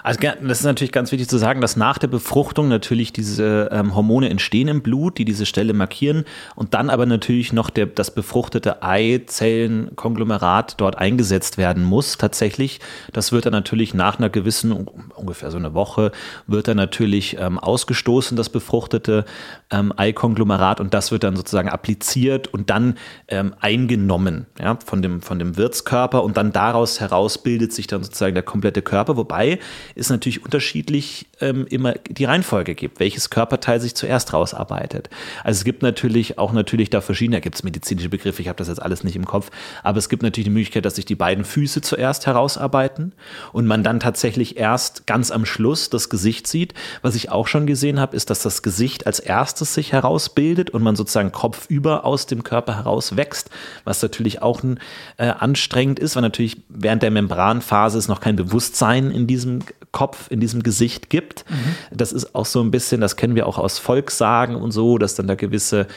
[0.03, 3.95] Also das ist natürlich ganz wichtig zu sagen, dass nach der Befruchtung natürlich diese ähm,
[3.95, 6.23] Hormone entstehen im Blut, die diese Stelle markieren
[6.55, 12.79] und dann aber natürlich noch der, das befruchtete Eizellenkonglomerat dort eingesetzt werden muss tatsächlich.
[13.11, 16.11] Das wird dann natürlich nach einer gewissen, un- ungefähr so eine Woche,
[16.45, 19.25] wird dann natürlich ähm, ausgestoßen, das befruchtete
[19.71, 22.97] ähm, Eikonglomerat und das wird dann sozusagen appliziert und dann
[23.27, 28.03] ähm, eingenommen ja, von, dem, von dem Wirtskörper und dann daraus heraus bildet sich dann
[28.03, 29.56] sozusagen der komplette Körper, wobei
[29.95, 35.09] es natürlich unterschiedlich ähm, immer die Reihenfolge gibt, welches Körperteil sich zuerst rausarbeitet.
[35.43, 38.57] Also es gibt natürlich auch natürlich da verschiedene, da gibt es medizinische Begriffe, ich habe
[38.57, 39.49] das jetzt alles nicht im Kopf,
[39.83, 43.13] aber es gibt natürlich die Möglichkeit, dass sich die beiden Füße zuerst herausarbeiten
[43.53, 46.73] und man dann tatsächlich erst ganz am Schluss das Gesicht sieht.
[47.01, 50.83] Was ich auch schon gesehen habe, ist, dass das Gesicht als erstes sich herausbildet und
[50.83, 53.49] man sozusagen kopfüber aus dem Körper heraus wächst,
[53.83, 54.79] was natürlich auch ein,
[55.17, 59.36] äh, anstrengend ist, weil natürlich während der Membranphase es noch kein Bewusstsein in diesem
[59.91, 61.45] Kopf, in diesem Gesicht gibt.
[61.91, 65.15] Das ist auch so ein bisschen, das kennen wir auch aus Volkssagen und so, dass
[65.15, 65.87] dann da gewisse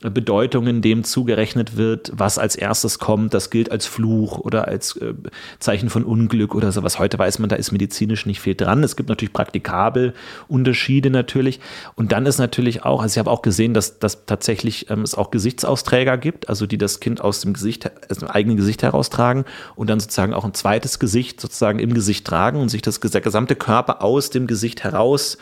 [0.00, 5.14] Bedeutungen dem zugerechnet wird, was als erstes kommt, das gilt als Fluch oder als äh,
[5.58, 7.00] Zeichen von Unglück oder sowas.
[7.00, 8.84] Heute weiß man, da ist medizinisch nicht viel dran.
[8.84, 10.14] Es gibt natürlich praktikabel
[10.46, 11.58] Unterschiede natürlich.
[11.96, 15.16] Und dann ist natürlich auch, also ich habe auch gesehen, dass, dass tatsächlich ähm, es
[15.16, 19.44] auch Gesichtsausträger gibt, also die das Kind aus dem Gesicht, aus dem eigenen Gesicht heraustragen
[19.74, 23.20] und dann sozusagen auch ein zweites Gesicht sozusagen im Gesicht tragen und sich das der
[23.20, 25.38] gesamte Körper aus dem Gesicht heraus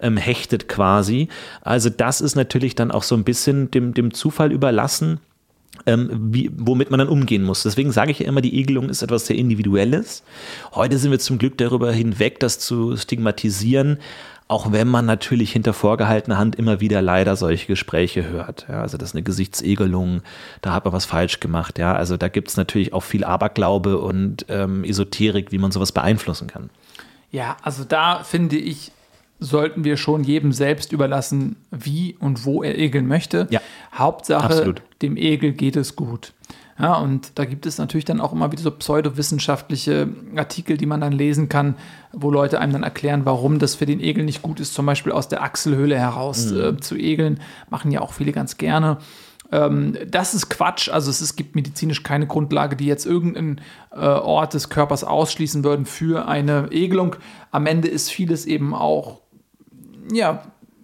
[0.00, 1.28] ähm, hechtet quasi.
[1.62, 5.20] Also das ist natürlich dann auch so ein bisschen dem, dem Zufall überlassen,
[5.86, 7.62] ähm, wie, womit man dann umgehen muss.
[7.62, 10.22] Deswegen sage ich ja immer, die Egelung ist etwas sehr Individuelles.
[10.74, 13.98] Heute sind wir zum Glück darüber hinweg, das zu stigmatisieren,
[14.48, 18.66] auch wenn man natürlich hinter vorgehaltener Hand immer wieder leider solche Gespräche hört.
[18.68, 20.22] Ja, also das ist eine Gesichtsegelung,
[20.60, 21.78] da hat man was falsch gemacht.
[21.78, 25.92] Ja, also da gibt es natürlich auch viel Aberglaube und ähm, Esoterik, wie man sowas
[25.92, 26.68] beeinflussen kann.
[27.30, 28.90] Ja, also da finde ich,
[29.40, 33.48] sollten wir schon jedem selbst überlassen, wie und wo er egeln möchte.
[33.50, 33.60] Ja,
[33.92, 34.82] Hauptsache, absolut.
[35.02, 36.32] dem Egel geht es gut.
[36.78, 41.00] Ja, und da gibt es natürlich dann auch immer wieder so pseudowissenschaftliche Artikel, die man
[41.02, 41.74] dann lesen kann,
[42.12, 45.12] wo Leute einem dann erklären, warum das für den Egel nicht gut ist, zum Beispiel
[45.12, 47.40] aus der Achselhöhle heraus äh, zu egeln.
[47.68, 48.96] Machen ja auch viele ganz gerne.
[49.52, 50.88] Ähm, das ist Quatsch.
[50.88, 53.60] Also es, es gibt medizinisch keine Grundlage, die jetzt irgendeinen
[53.92, 57.16] äh, Ort des Körpers ausschließen würden für eine Egelung.
[57.50, 59.20] Am Ende ist vieles eben auch,
[60.10, 60.42] ja,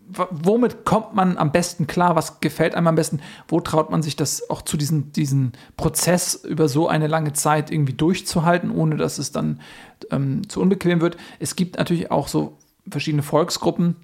[0.08, 2.14] womit kommt man am besten klar?
[2.16, 3.20] Was gefällt einem am besten?
[3.48, 7.70] Wo traut man sich das auch zu diesem diesen Prozess über so eine lange Zeit
[7.70, 9.60] irgendwie durchzuhalten, ohne dass es dann
[10.10, 11.16] ähm, zu unbequem wird?
[11.40, 12.56] Es gibt natürlich auch so
[12.88, 13.96] verschiedene Volksgruppen,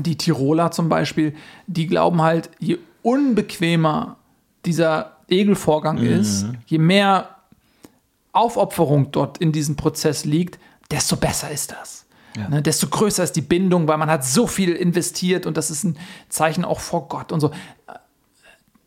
[0.00, 1.34] die Tiroler zum Beispiel,
[1.66, 4.16] die glauben halt, je unbequemer
[4.64, 7.36] dieser Egelvorgang ist, je mehr
[8.32, 10.58] Aufopferung dort in diesem Prozess liegt,
[10.90, 12.05] desto besser ist das.
[12.36, 15.84] Ne, desto größer ist die Bindung, weil man hat so viel investiert und das ist
[15.84, 17.50] ein Zeichen auch vor Gott und so.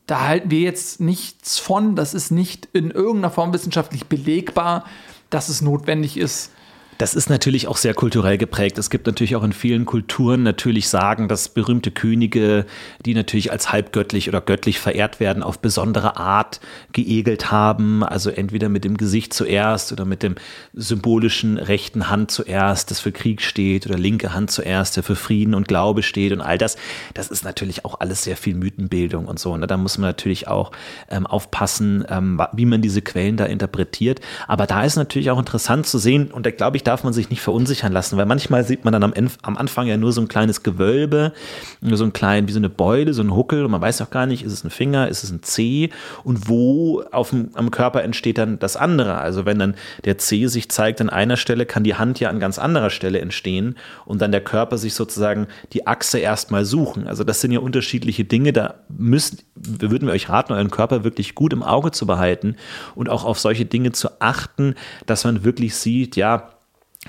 [0.06, 4.86] Da halten wir jetzt nichts von, das ist nicht in irgendeiner Form wissenschaftlich belegbar,
[5.30, 6.52] dass es notwendig ist.
[7.00, 8.78] Das ist natürlich auch sehr kulturell geprägt.
[8.78, 12.66] Es gibt natürlich auch in vielen Kulturen natürlich Sagen, dass berühmte Könige,
[13.06, 16.60] die natürlich als halbgöttlich oder göttlich verehrt werden, auf besondere Art
[16.92, 18.04] geegelt haben.
[18.04, 20.36] Also entweder mit dem Gesicht zuerst oder mit dem
[20.74, 25.56] symbolischen rechten Hand zuerst, das für Krieg steht, oder linke Hand zuerst, der für Frieden
[25.56, 26.76] und Glaube steht und all das.
[27.14, 29.56] Das ist natürlich auch alles sehr viel Mythenbildung und so.
[29.56, 29.68] Ne?
[29.68, 30.74] Da muss man natürlich auch
[31.10, 34.20] ähm, aufpassen, ähm, wie man diese Quellen da interpretiert.
[34.50, 37.30] Aber da ist natürlich auch interessant zu sehen, und da glaube ich, darf man sich
[37.30, 39.14] nicht verunsichern lassen, weil manchmal sieht man dann am,
[39.44, 41.34] am Anfang ja nur so ein kleines Gewölbe,
[41.82, 44.10] nur so ein klein, wie so eine Beule, so ein Huckel und man weiß auch
[44.10, 45.92] gar nicht, ist es ein Finger, ist es ein Zeh
[46.24, 49.20] und wo auf dem, am Körper entsteht dann das andere.
[49.20, 52.40] Also wenn dann der Zeh sich zeigt an einer Stelle, kann die Hand ja an
[52.40, 53.76] ganz anderer Stelle entstehen
[54.06, 57.08] und dann der Körper sich sozusagen die Achse erstmal suchen.
[57.08, 61.36] Also das sind ja unterschiedliche Dinge, da müssen, würden wir euch raten, euren Körper wirklich
[61.36, 62.56] gut im Auge zu behalten
[62.96, 64.74] und auch auf solche Dinge zu achten,
[65.06, 66.50] dass man wirklich sieht, ja,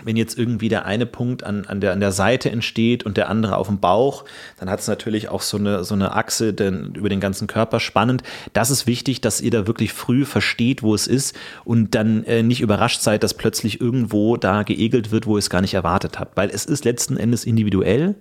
[0.05, 3.29] wenn jetzt irgendwie der eine Punkt an, an, der, an der Seite entsteht und der
[3.29, 4.25] andere auf dem Bauch,
[4.59, 7.81] dann hat es natürlich auch so eine, so eine Achse denn, über den ganzen Körper
[7.81, 8.23] spannend.
[8.53, 12.43] Das ist wichtig, dass ihr da wirklich früh versteht, wo es ist und dann äh,
[12.43, 16.19] nicht überrascht seid, dass plötzlich irgendwo da geegelt wird, wo ihr es gar nicht erwartet
[16.19, 16.37] habt.
[16.37, 18.15] Weil es ist letzten Endes individuell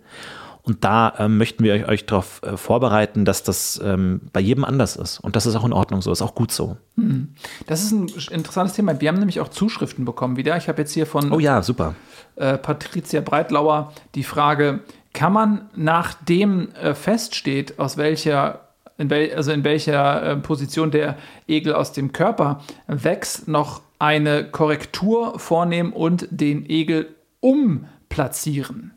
[0.64, 4.66] Und da ähm, möchten wir euch, euch darauf äh, vorbereiten, dass das ähm, bei jedem
[4.66, 5.20] anders ist.
[5.20, 6.78] Und das ist auch in Ordnung so, ist auch gut so.
[6.96, 7.34] Hm.
[7.68, 9.00] Das ist ein interessantes Thema.
[9.00, 10.58] Wir haben nämlich auch Zuschriften bekommen wieder.
[10.58, 11.96] Ich habe jetzt hier von oh ja, super.
[12.36, 14.82] Äh, Patricia Breitlauer die Frage,
[15.14, 21.16] kann man nachdem äh, feststeht, aus welcher in wel, also in welcher äh, Position der
[21.48, 28.92] Egel aus dem Körper wächst, noch eine Korrektur vornehmen und den Egel umplatzieren.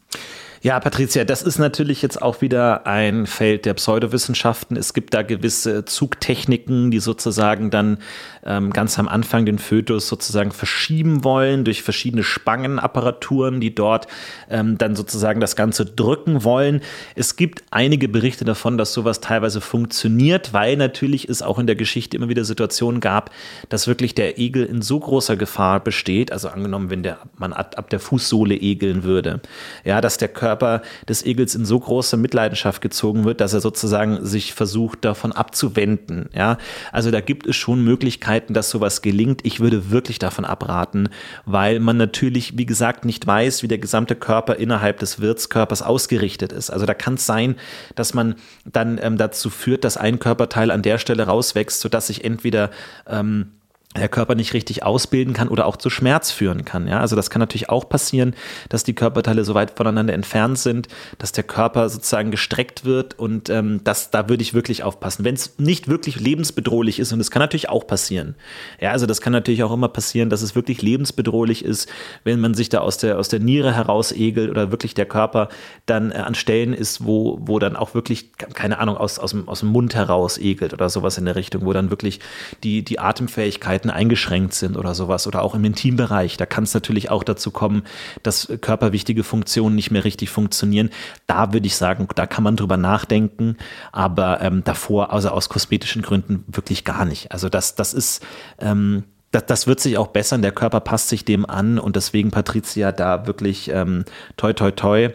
[0.65, 4.77] Ja, Patricia, das ist natürlich jetzt auch wieder ein Feld der Pseudowissenschaften.
[4.77, 7.99] Es gibt da gewisse Zugtechniken, die sozusagen dann
[8.47, 14.07] ähm, ganz am Anfang den Fötus sozusagen verschieben wollen durch verschiedene Spangenapparaturen, die dort
[14.51, 16.81] ähm, dann sozusagen das Ganze drücken wollen.
[17.17, 21.75] Es gibt einige Berichte davon, dass sowas teilweise funktioniert, weil natürlich es auch in der
[21.75, 23.33] Geschichte immer wieder Situationen gab,
[23.69, 27.75] dass wirklich der Egel in so großer Gefahr besteht, also angenommen, wenn der, man ab,
[27.77, 29.41] ab der Fußsohle egeln würde,
[29.85, 33.63] ja, dass der Körper Körper des Egels in so große Mitleidenschaft gezogen wird, dass er
[33.63, 36.29] sozusagen sich versucht, davon abzuwenden.
[36.35, 36.59] Ja,
[36.93, 39.41] also da gibt es schon Möglichkeiten, dass sowas gelingt.
[39.45, 41.09] Ich würde wirklich davon abraten,
[41.47, 46.53] weil man natürlich, wie gesagt, nicht weiß, wie der gesamte Körper innerhalb des Wirtskörpers ausgerichtet
[46.53, 46.69] ist.
[46.69, 47.57] Also da kann es sein,
[47.95, 48.35] dass man
[48.71, 52.71] dann ähm, dazu führt, dass ein Körperteil an der Stelle rauswächst, sodass sich entweder
[53.09, 53.53] ähm,
[53.97, 56.89] der Körper nicht richtig ausbilden kann oder auch zu Schmerz führen kann.
[56.89, 58.35] Ja, also das kann natürlich auch passieren,
[58.69, 60.89] dass die Körperteile so weit voneinander entfernt sind,
[61.19, 65.25] dass der Körper sozusagen gestreckt wird und ähm, das, da würde ich wirklich aufpassen.
[65.25, 68.35] Wenn es nicht wirklich lebensbedrohlich ist und das kann natürlich auch passieren.
[68.81, 71.89] Ja, also das kann natürlich auch immer passieren, dass es wirklich lebensbedrohlich ist,
[72.25, 75.49] wenn man sich da aus der aus der Niere heraus egelt oder wirklich der Körper
[75.85, 79.49] dann äh, an Stellen ist, wo wo dann auch wirklich keine Ahnung aus aus dem
[79.49, 82.21] aus dem Mund heraus egelt oder sowas in der Richtung, wo dann wirklich
[82.63, 86.37] die die Atemfähigkeit Möglichkeiten eingeschränkt sind oder sowas oder auch im Intimbereich.
[86.37, 87.83] Da kann es natürlich auch dazu kommen,
[88.23, 90.91] dass körperwichtige Funktionen nicht mehr richtig funktionieren.
[91.27, 93.57] Da würde ich sagen, da kann man drüber nachdenken,
[93.93, 97.33] aber ähm, davor, also aus kosmetischen Gründen, wirklich gar nicht.
[97.33, 98.25] Also das, das ist,
[98.59, 100.43] ähm, das, wird sich auch bessern.
[100.43, 104.05] Der Körper passt sich dem an und deswegen Patricia da wirklich ähm,
[104.37, 105.11] toi toi toi.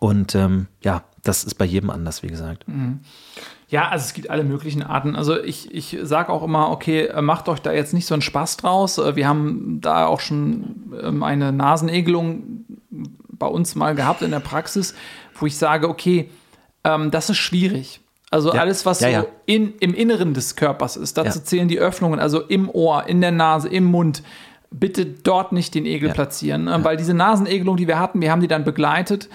[0.00, 2.66] Und ähm, ja, das ist bei jedem anders, wie gesagt.
[2.66, 3.00] Mhm.
[3.74, 5.16] Ja, also es gibt alle möglichen Arten.
[5.16, 8.22] Also ich, ich sage auch immer, okay, äh, macht euch da jetzt nicht so einen
[8.22, 8.98] Spaß draus.
[8.98, 12.66] Äh, wir haben da auch schon ähm, eine Nasenegelung
[13.32, 14.94] bei uns mal gehabt in der Praxis,
[15.34, 16.30] wo ich sage, okay,
[16.84, 17.98] ähm, das ist schwierig.
[18.30, 18.60] Also ja.
[18.60, 19.20] alles, was ja, ja.
[19.22, 23.20] so in, im Inneren des Körpers ist, dazu zählen die Öffnungen, also im Ohr, in
[23.20, 24.22] der Nase, im Mund.
[24.70, 28.40] Bitte dort nicht den Egel platzieren, ähm, weil diese Nasenegelung, die wir hatten, wir haben
[28.40, 29.28] die dann begleitet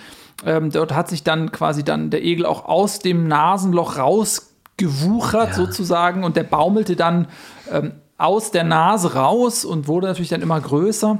[0.46, 5.54] ähm, dort hat sich dann quasi dann der Egel auch aus dem Nasenloch rausgewuchert ja.
[5.56, 7.28] sozusagen und der baumelte dann
[7.72, 11.20] ähm, aus der Nase raus und wurde natürlich dann immer größer.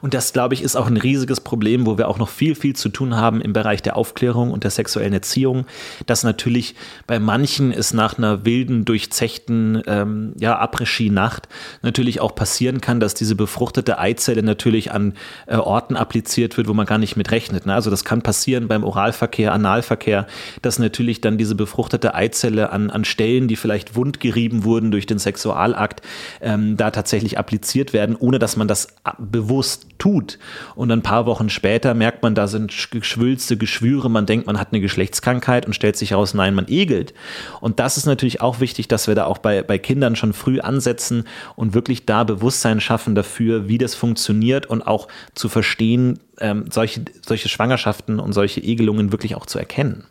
[0.00, 2.76] Und das, glaube ich, ist auch ein riesiges Problem, wo wir auch noch viel, viel
[2.76, 5.66] zu tun haben im Bereich der Aufklärung und der sexuellen Erziehung,
[6.06, 6.74] dass natürlich
[7.06, 11.48] bei manchen es nach einer wilden, durchzechten ähm, ja, Après-Ski-Nacht
[11.82, 15.14] natürlich auch passieren kann, dass diese befruchtete Eizelle natürlich an
[15.46, 17.66] äh, Orten appliziert wird, wo man gar nicht mit rechnet.
[17.66, 17.74] Ne?
[17.74, 20.26] Also das kann passieren beim Oralverkehr, Analverkehr,
[20.62, 25.18] dass natürlich dann diese befruchtete Eizelle an, an Stellen, die vielleicht wundgerieben wurden durch den
[25.18, 26.02] Sexualakt,
[26.40, 28.88] ähm, da tatsächlich appliziert werden, ohne dass man das
[29.18, 30.38] bewusst bewusst tut.
[30.74, 34.68] Und ein paar Wochen später merkt man, da sind geschwülste Geschwüre, man denkt, man hat
[34.72, 37.14] eine Geschlechtskrankheit und stellt sich heraus, nein, man egelt.
[37.60, 40.58] Und das ist natürlich auch wichtig, dass wir da auch bei, bei Kindern schon früh
[40.60, 41.24] ansetzen
[41.54, 47.04] und wirklich da Bewusstsein schaffen dafür, wie das funktioniert und auch zu verstehen, ähm, solche,
[47.24, 50.04] solche Schwangerschaften und solche Egelungen wirklich auch zu erkennen.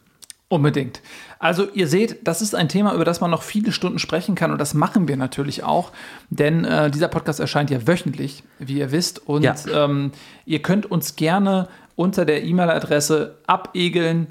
[0.53, 1.01] Unbedingt.
[1.39, 4.51] Also ihr seht, das ist ein Thema, über das man noch viele Stunden sprechen kann
[4.51, 5.91] und das machen wir natürlich auch,
[6.29, 9.27] denn äh, dieser Podcast erscheint ja wöchentlich, wie ihr wisst.
[9.27, 9.55] Und ja.
[9.73, 10.11] ähm,
[10.45, 14.27] ihr könnt uns gerne unter der E-Mail-Adresse abegeln,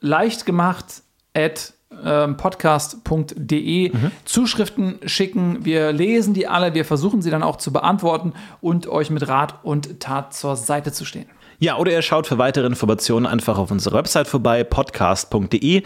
[0.00, 1.02] leicht gemacht,
[1.34, 4.10] at ähm, podcast.de mhm.
[4.24, 5.62] Zuschriften schicken.
[5.66, 9.56] Wir lesen die alle, wir versuchen sie dann auch zu beantworten und euch mit Rat
[9.62, 11.26] und Tat zur Seite zu stehen.
[11.58, 15.82] Ja, oder ihr schaut für weitere Informationen einfach auf unserer Website vorbei, podcast.de.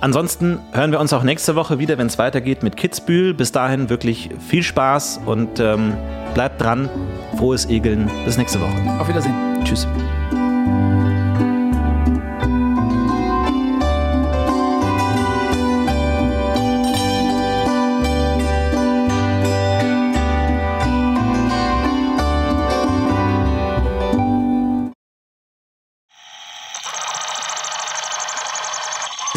[0.00, 3.34] Ansonsten hören wir uns auch nächste Woche wieder, wenn es weitergeht mit Kitzbühel.
[3.34, 5.94] Bis dahin wirklich viel Spaß und ähm,
[6.34, 6.90] bleibt dran.
[7.36, 8.10] Frohes Egeln.
[8.24, 9.00] Bis nächste Woche.
[9.00, 9.34] Auf Wiedersehen.
[9.64, 9.86] Tschüss.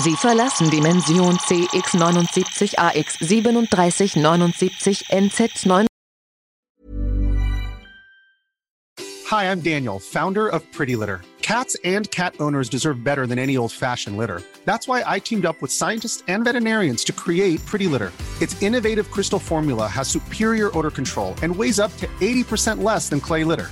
[0.05, 4.69] Sie verlassen Dimension CX79 AX 3779
[5.09, 5.87] NZ9.
[9.25, 11.21] Hi, I'm Daniel, founder of Pretty Litter.
[11.41, 14.43] Cats and cat owners deserve better than any old fashioned litter.
[14.63, 18.11] That's why I teamed up with scientists and veterinarians to create Pretty Litter.
[18.43, 23.19] Its innovative crystal formula has superior odor control and weighs up to 80% less than
[23.19, 23.71] clay litter.